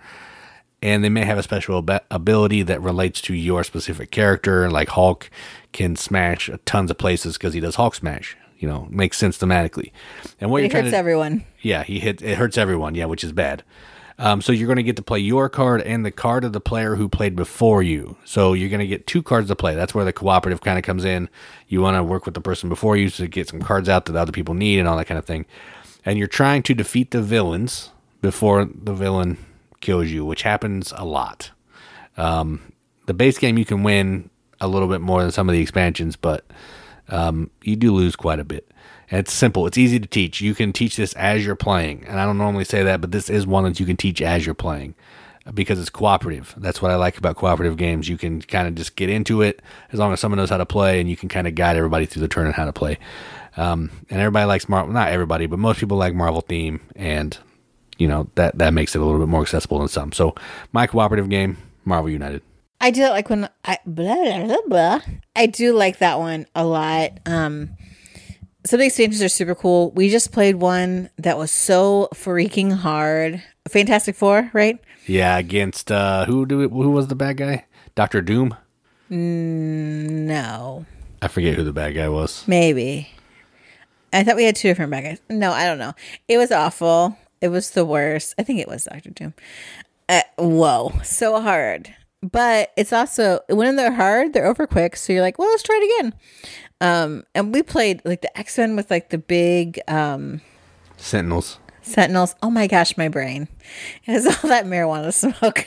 [0.82, 4.90] And they may have a special ab- ability that relates to your specific character, like
[4.90, 5.30] Hulk
[5.74, 8.38] can smash tons of places because he does Hulk smash.
[8.60, 9.92] You know, makes sense thematically.
[10.40, 11.46] And what But you're it trying hurts to, everyone.
[11.62, 12.94] yeah, he hit it hurts everyone.
[12.96, 13.64] Yeah, which is bad.
[14.20, 16.60] Um, so you're going to get to play your card and the card of the
[16.60, 18.18] player who played before you.
[18.26, 19.76] So you're going to get two cards to play.
[19.76, 21.30] That's where the cooperative kind of comes in.
[21.70, 24.16] You want to work with the person before you to get some cards out that
[24.18, 25.46] other people need and all that kind of thing.
[26.04, 27.92] And you're trying to defeat the villains
[28.22, 29.38] before the villain
[29.80, 31.52] kills you, which happens a lot.
[32.18, 32.74] Um,
[33.06, 36.18] the base game you can win a little bit more than some of the expansions,
[36.18, 36.46] but
[37.08, 38.70] um, you do lose quite a bit.
[39.12, 39.66] And it's simple.
[39.66, 40.40] It's easy to teach.
[40.42, 42.06] You can teach this as you're playing.
[42.08, 44.46] And I don't normally say that, but this is one that you can teach as
[44.46, 44.96] you're playing
[45.54, 46.54] because it's cooperative.
[46.58, 48.08] That's what I like about cooperative games.
[48.08, 50.66] You can kind of just get into it as long as someone knows how to
[50.66, 52.98] play, and you can kind of guide everybody through the turn and how to play.
[53.58, 54.94] Um, and everybody likes Marvel.
[54.94, 57.38] Not everybody, but most people like Marvel theme, and
[57.98, 60.12] you know that that makes it a little bit more accessible than some.
[60.12, 60.36] So
[60.72, 62.42] my cooperative game, Marvel United.
[62.82, 65.02] I do like when I blah, blah, blah, blah.
[65.36, 67.20] I do like that one a lot.
[67.26, 67.72] Um,
[68.70, 69.90] some of the expansions are super cool.
[69.92, 73.42] We just played one that was so freaking hard.
[73.68, 74.78] Fantastic Four, right?
[75.08, 77.66] Yeah, against uh, who do it, who was the bad guy?
[77.96, 78.56] Doctor Doom.
[79.10, 80.86] No,
[81.20, 82.48] I forget who the bad guy was.
[82.48, 83.10] maybe.
[84.14, 85.22] I thought we had two different bad guys.
[85.32, 85.94] No, I don't know.
[86.28, 87.18] It was awful.
[87.42, 88.36] It was the worst.
[88.38, 89.34] I think it was Doctor Doom.
[90.08, 91.96] Uh, whoa, so hard.
[92.22, 94.96] But it's also when they're hard, they're over quick.
[94.96, 96.14] So you're like, well, let's try it again.
[96.82, 100.42] Um, and we played like the X Men with like the big um
[100.98, 101.60] Sentinels.
[101.82, 102.36] Sentinels.
[102.44, 103.48] Oh my gosh, my brain.
[104.06, 105.66] It has all that marijuana smoke.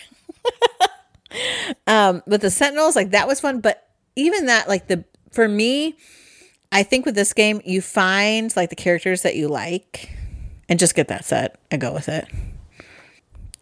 [1.87, 5.97] um, with the Sentinels, like that was fun, but even that, like the for me,
[6.71, 10.11] I think with this game, you find like the characters that you like
[10.69, 12.27] and just get that set and go with it.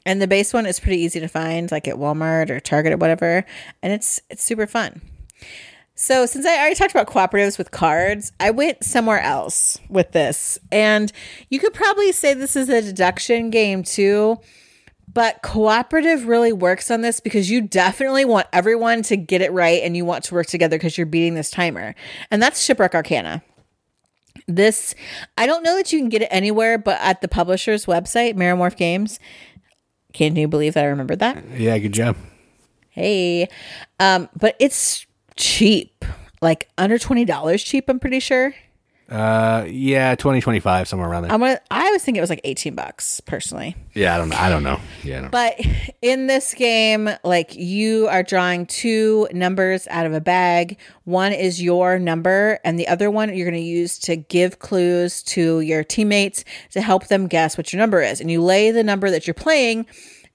[0.07, 2.97] And the base one is pretty easy to find, like at Walmart or Target or
[2.97, 3.45] whatever,
[3.83, 5.03] and it's it's super fun.
[6.03, 10.59] So, since I already talked about cooperatives with cards, I went somewhere else with this.
[10.73, 11.13] And
[11.51, 14.39] you could probably say this is a deduction game too,
[15.13, 19.83] but cooperative really works on this because you definitely want everyone to get it right
[19.83, 21.95] and you want to work together because you're beating this timer.
[22.31, 23.43] And that's Shipwreck Arcana.
[24.49, 24.95] This,
[25.37, 28.79] I don't know that you can get it anywhere, but at the publisher's website, Meromorph
[28.79, 29.21] Games.
[30.15, 31.45] Can you believe that I remembered that?
[31.59, 32.17] Yeah, good job.
[32.89, 33.49] Hey.
[33.99, 36.05] Um, but it's cheap.
[36.43, 38.55] Like under twenty dollars cheap, I'm pretty sure.
[39.11, 41.33] Uh, yeah, twenty twenty five somewhere around there.
[41.33, 43.75] I'm gonna I was thinking it was like 18 bucks personally.
[43.93, 44.37] yeah, I don't know.
[44.37, 44.79] I don't know.
[45.03, 45.61] Yeah, I don't But
[46.01, 50.79] in this game, like you are drawing two numbers out of a bag.
[51.05, 55.25] One is your number, and the other one you're going to use to give clues
[55.25, 58.21] to your teammates to help them guess what your number is.
[58.21, 59.87] And you lay the number that you're playing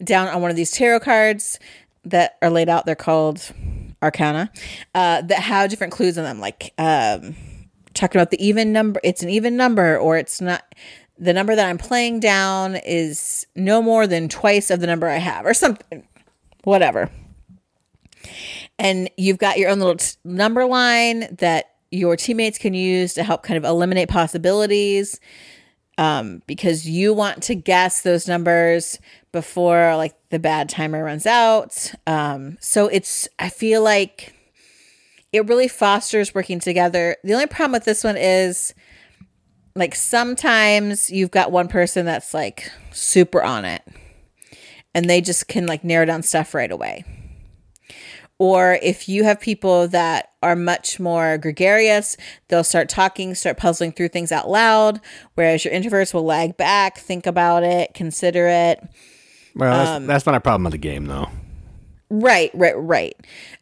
[0.03, 1.59] down on one of these tarot cards
[2.03, 2.85] that are laid out.
[2.85, 3.53] They're called
[4.05, 4.51] Arcana,
[4.93, 7.35] uh, that have different clues in them, like um,
[7.93, 8.99] talking about the even number.
[9.03, 10.63] It's an even number, or it's not.
[11.17, 15.17] The number that I'm playing down is no more than twice of the number I
[15.17, 16.05] have, or something,
[16.63, 17.09] whatever.
[18.77, 23.23] And you've got your own little t- number line that your teammates can use to
[23.23, 25.19] help kind of eliminate possibilities
[25.97, 28.99] um, because you want to guess those numbers
[29.35, 31.91] before like the bad timer runs out.
[32.07, 34.33] Um, so it's, I feel like
[35.33, 37.17] it really fosters working together.
[37.25, 38.73] The only problem with this one is
[39.75, 43.81] like sometimes you've got one person that's like super on it
[44.93, 47.03] and they just can like narrow down stuff right away.
[48.39, 52.15] Or if you have people that are much more gregarious,
[52.47, 55.01] they'll start talking, start puzzling through things out loud,
[55.35, 58.81] whereas your introverts will lag back, think about it, consider it.
[59.55, 61.29] Well, that's, that's not a problem with the game, though.
[62.09, 63.15] Right, right, right.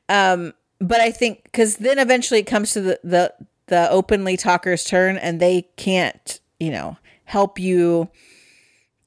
[0.09, 3.33] Um, but I think because then eventually it comes to the, the
[3.67, 8.09] the openly talker's turn, and they can't, you know, help you,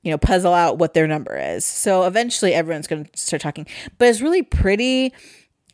[0.02, 1.64] you know, puzzle out what their number is.
[1.64, 3.66] So eventually, everyone's going to start talking.
[3.98, 5.12] But it's really pretty.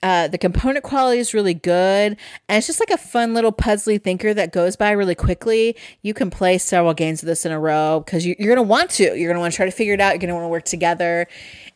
[0.02, 2.16] Uh, the component quality is really good,
[2.48, 5.76] and it's just like a fun little puzzly thinker that goes by really quickly.
[6.02, 8.68] You can play several games of this in a row because you, you're going to
[8.68, 9.04] want to.
[9.04, 10.10] You're going to want to try to figure it out.
[10.10, 11.28] You're going to want to work together.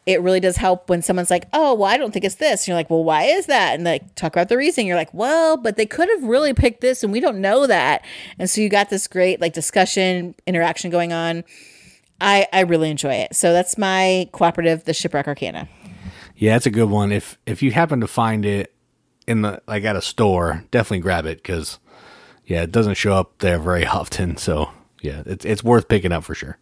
[0.07, 2.69] It really does help when someone's like, "Oh, well, I don't think it's this." And
[2.69, 4.87] you're like, "Well, why is that?" And like talk about the reason.
[4.87, 8.05] You're like, "Well, but they could have really picked this, and we don't know that."
[8.39, 11.45] And so you got this great like discussion interaction going on.
[12.21, 13.37] I I really enjoy it.
[13.37, 15.69] So that's my cooperative, the Shipwreck Arcana.
[16.37, 17.13] Yeah, that's a good one.
[17.13, 18.75] If if you happen to find it
[19.27, 21.79] in the like at a store, definitely grab it because
[22.45, 24.37] yeah, it doesn't show up there very often.
[24.37, 24.71] So
[25.01, 26.59] yeah, it's it's worth picking up for sure.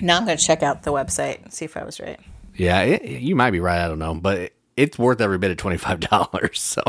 [0.00, 2.20] Now I'm going to check out the website and see if I was right.
[2.54, 3.84] Yeah, it, you might be right.
[3.84, 6.60] I don't know, but it, it's worth every bit of twenty five dollars.
[6.60, 6.82] So,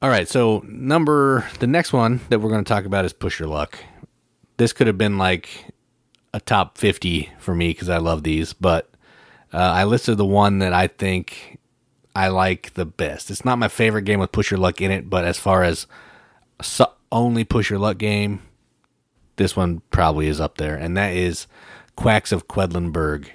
[0.00, 0.28] all right.
[0.28, 3.78] So number the next one that we're going to talk about is Push Your Luck.
[4.56, 5.66] This could have been like
[6.32, 8.90] a top fifty for me because I love these, but
[9.52, 11.58] uh, I listed the one that I think
[12.14, 13.30] I like the best.
[13.30, 15.86] It's not my favorite game with Push Your Luck in it, but as far as
[16.62, 18.42] so- only Push Your Luck game,
[19.36, 21.46] this one probably is up there, and that is
[21.94, 23.28] Quacks of Quedlinburg.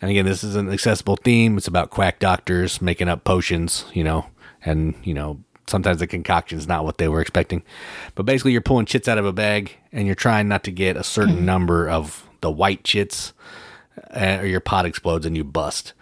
[0.00, 1.56] And again, this is an accessible theme.
[1.56, 4.26] It's about quack doctors making up potions, you know,
[4.64, 7.62] and, you know, sometimes the concoction's not what they were expecting.
[8.14, 10.96] But basically, you're pulling chits out of a bag and you're trying not to get
[10.96, 13.32] a certain number of the white chits
[14.14, 15.92] or your pot explodes and you bust.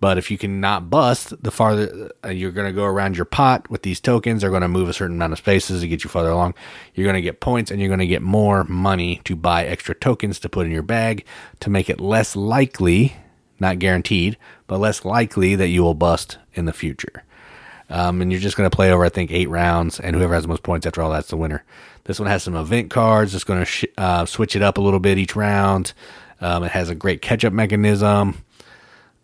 [0.00, 3.70] But if you cannot bust, the farther uh, you're going to go around your pot
[3.70, 6.10] with these tokens, they're going to move a certain amount of spaces to get you
[6.10, 6.54] farther along.
[6.94, 9.94] You're going to get points and you're going to get more money to buy extra
[9.94, 11.24] tokens to put in your bag
[11.60, 13.16] to make it less likely,
[13.60, 14.36] not guaranteed,
[14.66, 17.24] but less likely that you will bust in the future.
[17.88, 20.42] Um, and you're just going to play over, I think, eight rounds, and whoever has
[20.42, 21.64] the most points after all that's the winner.
[22.04, 23.34] This one has some event cards.
[23.34, 25.92] It's going to sh- uh, switch it up a little bit each round.
[26.40, 28.42] Um, it has a great catch up mechanism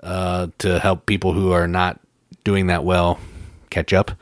[0.03, 2.01] uh, to help people who are not
[2.45, 3.19] doing that well
[3.71, 4.13] catch up.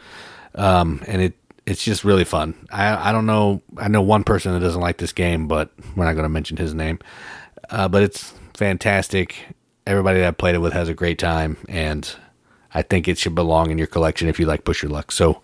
[0.54, 1.34] Um, and it
[1.66, 2.54] it's just really fun.
[2.70, 3.62] I I don't know.
[3.76, 6.56] I know one person that doesn't like this game, but we're not going to mention
[6.56, 6.98] his name.
[7.70, 9.36] Uh, but it's fantastic.
[9.86, 12.10] Everybody that played it with has a great time, and
[12.74, 15.12] I think it should belong in your collection if you like Push Your Luck.
[15.12, 15.40] So,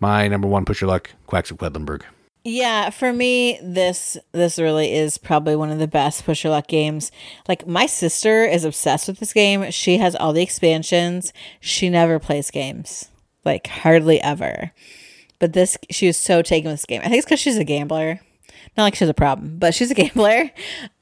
[0.00, 2.02] my number one Push Your Luck, Quacks of Quedlinburg.
[2.48, 6.68] Yeah, for me, this this really is probably one of the best push your luck
[6.68, 7.10] games.
[7.48, 9.68] Like my sister is obsessed with this game.
[9.72, 11.32] She has all the expansions.
[11.58, 13.10] She never plays games,
[13.44, 14.70] like hardly ever.
[15.40, 17.00] But this, she was so taken with this game.
[17.00, 18.20] I think it's because she's a gambler.
[18.76, 20.52] Not like she has a problem, but she's a gambler.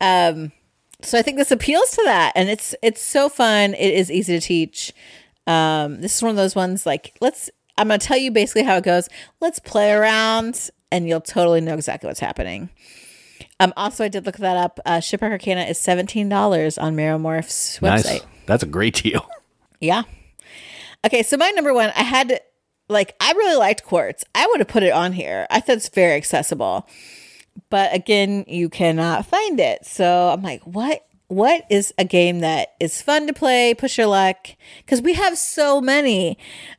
[0.00, 0.50] Um,
[1.02, 3.74] so I think this appeals to that, and it's it's so fun.
[3.74, 4.94] It is easy to teach.
[5.46, 7.50] Um, this is one of those ones like let's.
[7.76, 9.10] I'm gonna tell you basically how it goes.
[9.42, 12.70] Let's play around and you'll totally know exactly what's happening.
[13.58, 14.78] Um, also, I did look that up.
[14.86, 18.04] Uh, Shipwreck Arcana is seventeen dollars on Meromorph's website.
[18.04, 18.20] Nice.
[18.46, 19.28] That's a great deal.
[19.80, 20.04] Yeah.
[21.04, 22.40] Okay, so my number one, I had to,
[22.88, 24.24] like I really liked Quartz.
[24.34, 25.46] I would have put it on here.
[25.50, 26.88] I thought it's very accessible,
[27.68, 29.84] but again, you cannot find it.
[29.84, 31.04] So I'm like, what?
[31.26, 33.74] What is a game that is fun to play?
[33.74, 34.46] Push your luck
[34.78, 36.38] because we have so many.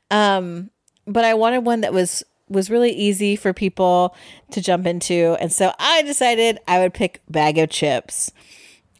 [0.09, 0.71] Um,
[1.05, 4.15] but I wanted one that was was really easy for people
[4.51, 5.35] to jump into.
[5.39, 8.31] And so I decided I would pick Bag of Chips.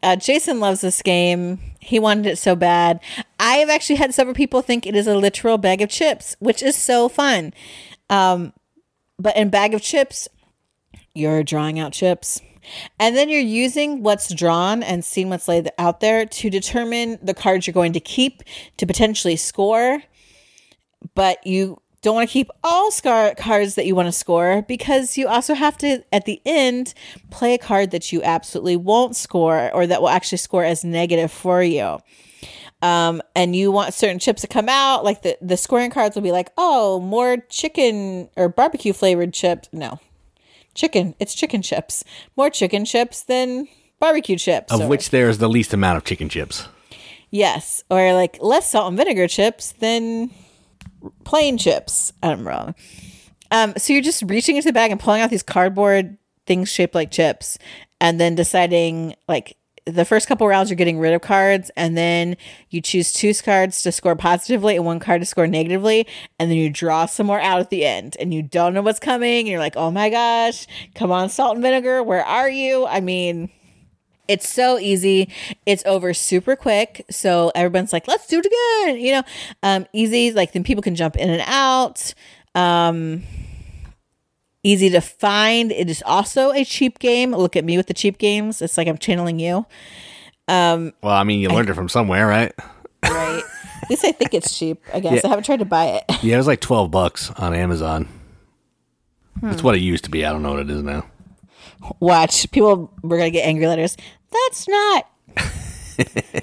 [0.02, 1.58] Uh, Jason loves this game.
[1.80, 3.00] He wanted it so bad.
[3.40, 6.62] I have actually had several people think it is a literal bag of chips, which
[6.62, 7.54] is so fun.
[8.10, 8.52] Um,
[9.18, 10.28] but in Bag of Chips,
[11.14, 12.40] you're drawing out chips.
[12.98, 17.34] And then you're using what's drawn and seeing what's laid out there to determine the
[17.34, 18.42] cards you're going to keep
[18.76, 20.02] to potentially score.
[21.14, 25.16] But you don't want to keep all scar- cards that you want to score because
[25.18, 26.94] you also have to at the end
[27.30, 31.32] play a card that you absolutely won't score or that will actually score as negative
[31.32, 31.98] for you
[32.82, 36.22] um, and you want certain chips to come out like the, the scoring cards will
[36.22, 39.98] be like oh more chicken or barbecue flavored chips no
[40.74, 42.04] chicken it's chicken chips
[42.36, 43.66] more chicken chips than
[43.98, 46.68] barbecue chips Of or- which there is the least amount of chicken chips.
[47.30, 50.30] Yes, or like less salt and vinegar chips than
[51.24, 52.12] plain chips.
[52.22, 52.74] I'm wrong.
[53.50, 56.94] Um, so you're just reaching into the bag and pulling out these cardboard things shaped
[56.94, 57.58] like chips,
[58.00, 62.36] and then deciding like the first couple rounds you're getting rid of cards, and then
[62.70, 66.06] you choose two cards to score positively and one card to score negatively,
[66.38, 68.98] and then you draw some more out at the end, and you don't know what's
[68.98, 69.46] coming.
[69.46, 72.86] You're like, oh my gosh, come on, salt and vinegar, where are you?
[72.86, 73.50] I mean.
[74.28, 75.32] It's so easy.
[75.64, 77.04] It's over super quick.
[77.10, 79.00] So everyone's like, let's do it again.
[79.00, 79.22] You know,
[79.62, 80.32] um, easy.
[80.32, 82.14] Like then people can jump in and out.
[82.54, 83.22] Um,
[84.62, 85.70] easy to find.
[85.72, 87.32] It is also a cheap game.
[87.32, 88.60] Look at me with the cheap games.
[88.62, 89.66] It's like I'm channeling you.
[91.02, 92.52] Well, I mean, you learned it from somewhere, right?
[93.02, 93.42] Right.
[93.82, 94.82] At least I think it's cheap.
[94.92, 96.04] I guess I haven't tried to buy it.
[96.22, 98.08] Yeah, it was like 12 bucks on Amazon.
[99.42, 100.24] That's what it used to be.
[100.24, 101.06] I don't know what it is now.
[102.00, 102.50] Watch.
[102.50, 103.96] People we're gonna get angry letters.
[104.30, 105.08] That's not.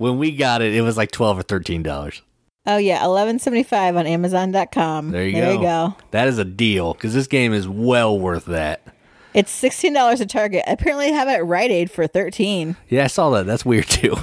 [0.00, 2.22] When we got it, it was like 12 or 13 dollars.
[2.66, 5.10] Oh yeah, eleven seventy five on Amazon.com.
[5.10, 5.52] There you there go.
[5.52, 5.96] you go.
[6.12, 8.80] That is a deal because this game is well worth that.
[9.34, 10.64] It's sixteen dollars at Target.
[10.66, 12.76] Apparently, they have it at Rite Aid for thirteen.
[12.88, 13.44] Yeah, I saw that.
[13.44, 14.16] That's weird too.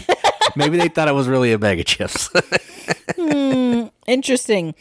[0.56, 2.28] Maybe they thought it was really a bag of chips.
[3.16, 4.74] Hmm, interesting,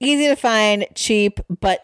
[0.00, 1.80] easy to find, cheap, but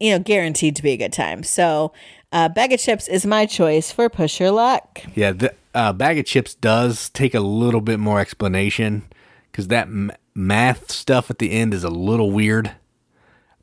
[0.00, 1.42] you know, guaranteed to be a good time.
[1.42, 1.92] So,
[2.32, 5.00] uh, bag of chips is my choice for push your luck.
[5.14, 9.04] yeah, the uh, bag of chips does take a little bit more explanation
[9.50, 12.72] because that m- math stuff at the end is a little weird.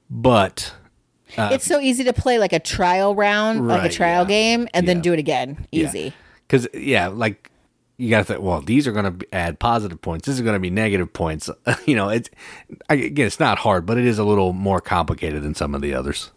[0.10, 0.74] But
[1.38, 4.28] it's so easy to play like a trial round, like a trial yeah.
[4.28, 5.68] game, and then do it again.
[5.72, 6.14] Easy.
[6.48, 7.51] Because yeah, like
[7.98, 8.42] you got to think.
[8.42, 10.26] Well, these are going to add positive points.
[10.26, 11.50] This is going to be negative points.
[11.86, 12.30] you know, it's
[12.90, 15.82] I- again, it's not hard, but it is a little more complicated than some of
[15.82, 16.32] the others.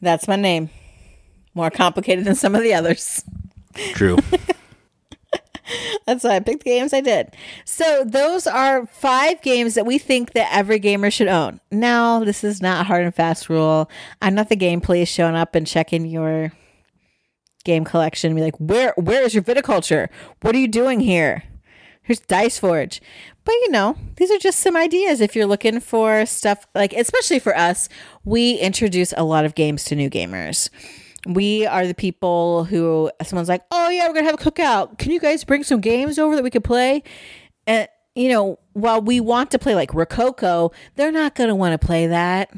[0.00, 0.70] That's my name.
[1.54, 3.24] More complicated than some of the others.
[3.92, 4.18] True.
[6.06, 7.34] That's why I picked the games I did.
[7.64, 11.60] So those are five games that we think that every gamer should own.
[11.70, 13.90] Now, this is not a hard and fast rule.
[14.20, 16.52] I'm not the game police showing up and checking your
[17.64, 20.08] game collection and be like, where where is your viticulture?
[20.42, 21.44] What are you doing here?
[22.02, 23.00] Here's Dice Forge.
[23.44, 27.38] But you know, these are just some ideas if you're looking for stuff like especially
[27.38, 27.88] for us,
[28.24, 30.70] we introduce a lot of games to new gamers
[31.26, 34.98] we are the people who someone's like, oh yeah, we're gonna have a cookout.
[34.98, 37.02] Can you guys bring some games over that we could play?
[37.66, 41.84] And you know, while we want to play like Rococo, they're not gonna want to
[41.84, 42.50] play that.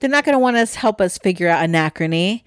[0.00, 2.44] They're not gonna want us help us figure out anachrony.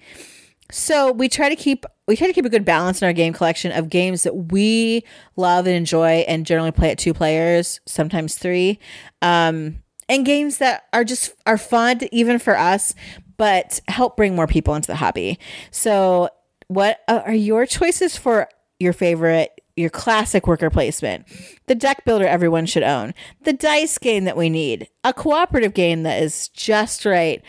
[0.72, 3.32] So we try to keep we try to keep a good balance in our game
[3.32, 5.04] collection of games that we
[5.36, 8.80] love and enjoy and generally play at two players, sometimes three.
[9.20, 12.94] Um, and games that are just are fun even for us
[13.42, 15.36] but help bring more people into the hobby.
[15.72, 16.28] So,
[16.68, 18.48] what are your choices for
[18.78, 21.26] your favorite, your classic worker placement?
[21.66, 26.04] The deck builder everyone should own, the dice game that we need, a cooperative game
[26.04, 27.42] that is just right,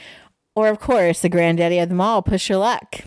[0.55, 3.01] or of course, the granddaddy of them all, push your luck.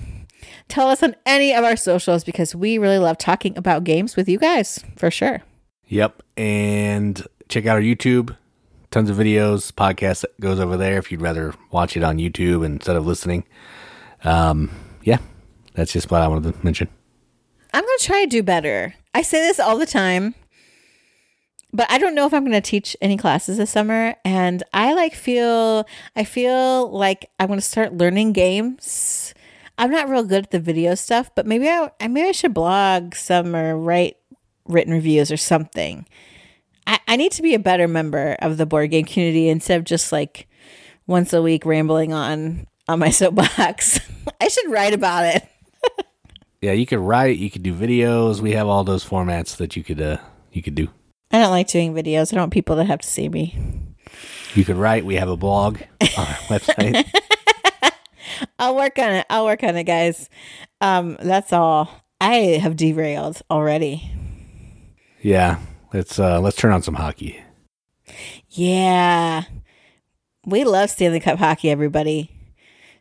[0.68, 4.28] Tell us on any of our socials because we really love talking about games with
[4.28, 5.42] you guys for sure.
[5.86, 6.22] Yep.
[6.36, 8.36] And check out our YouTube
[8.90, 12.64] tons of videos, podcast that goes over there if you'd rather watch it on YouTube
[12.64, 13.44] instead of listening.
[14.24, 14.70] Um,
[15.02, 15.18] yeah,
[15.74, 16.88] that's just what I wanted to mention.
[17.72, 18.94] I'm going to try to do better.
[19.14, 20.34] I say this all the time,
[21.76, 24.16] but I don't know if I'm going to teach any classes this summer.
[24.24, 29.34] And I like feel, I feel like I want to start learning games.
[29.78, 32.54] I'm not real good at the video stuff, but maybe I, I maybe I should
[32.54, 34.16] blog some or write
[34.66, 36.06] written reviews or something
[36.86, 39.84] I, I need to be a better member of the board game community instead of
[39.84, 40.46] just like
[41.06, 44.00] once a week rambling on on my soapbox.
[44.40, 45.48] I should write about it.
[46.60, 48.40] yeah, you could write, you could do videos.
[48.40, 50.18] We have all those formats that you could uh
[50.52, 50.88] you could do.
[51.36, 52.32] I don't like doing videos.
[52.32, 53.58] I don't want people that have to see me.
[54.54, 55.04] You could write.
[55.04, 57.04] We have a blog on our website.
[58.58, 59.26] I'll work on it.
[59.28, 60.30] I'll work on it, guys.
[60.80, 61.90] Um, that's all.
[62.20, 64.10] I have derailed already.
[65.20, 65.58] Yeah,
[65.92, 67.42] Let's uh let's turn on some hockey.
[68.50, 69.44] Yeah.
[70.44, 72.30] We love Stanley Cup hockey, everybody.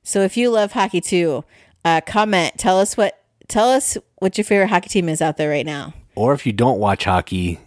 [0.03, 1.43] So if you love hockey too,
[1.83, 2.53] uh, comment.
[2.57, 5.93] Tell us what tell us what your favorite hockey team is out there right now.
[6.15, 7.59] Or if you don't watch hockey,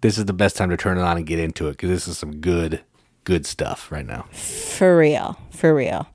[0.00, 2.08] this is the best time to turn it on and get into it because this
[2.08, 2.82] is some good,
[3.24, 4.22] good stuff right now.
[4.32, 6.08] For real, for real.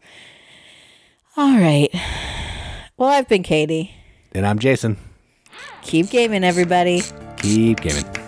[1.38, 1.90] All right.
[2.98, 3.94] Well, I've been Katie,
[4.32, 4.98] and I'm Jason.
[5.82, 7.04] Keep gaming, everybody.
[7.38, 8.25] Keep gaming.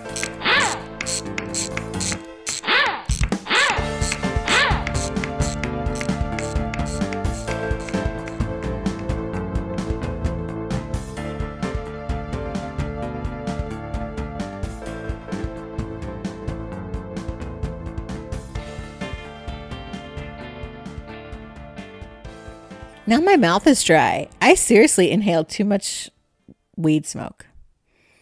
[23.08, 24.28] Now my mouth is dry.
[24.42, 26.10] I seriously inhaled too much
[26.76, 27.46] weed smoke.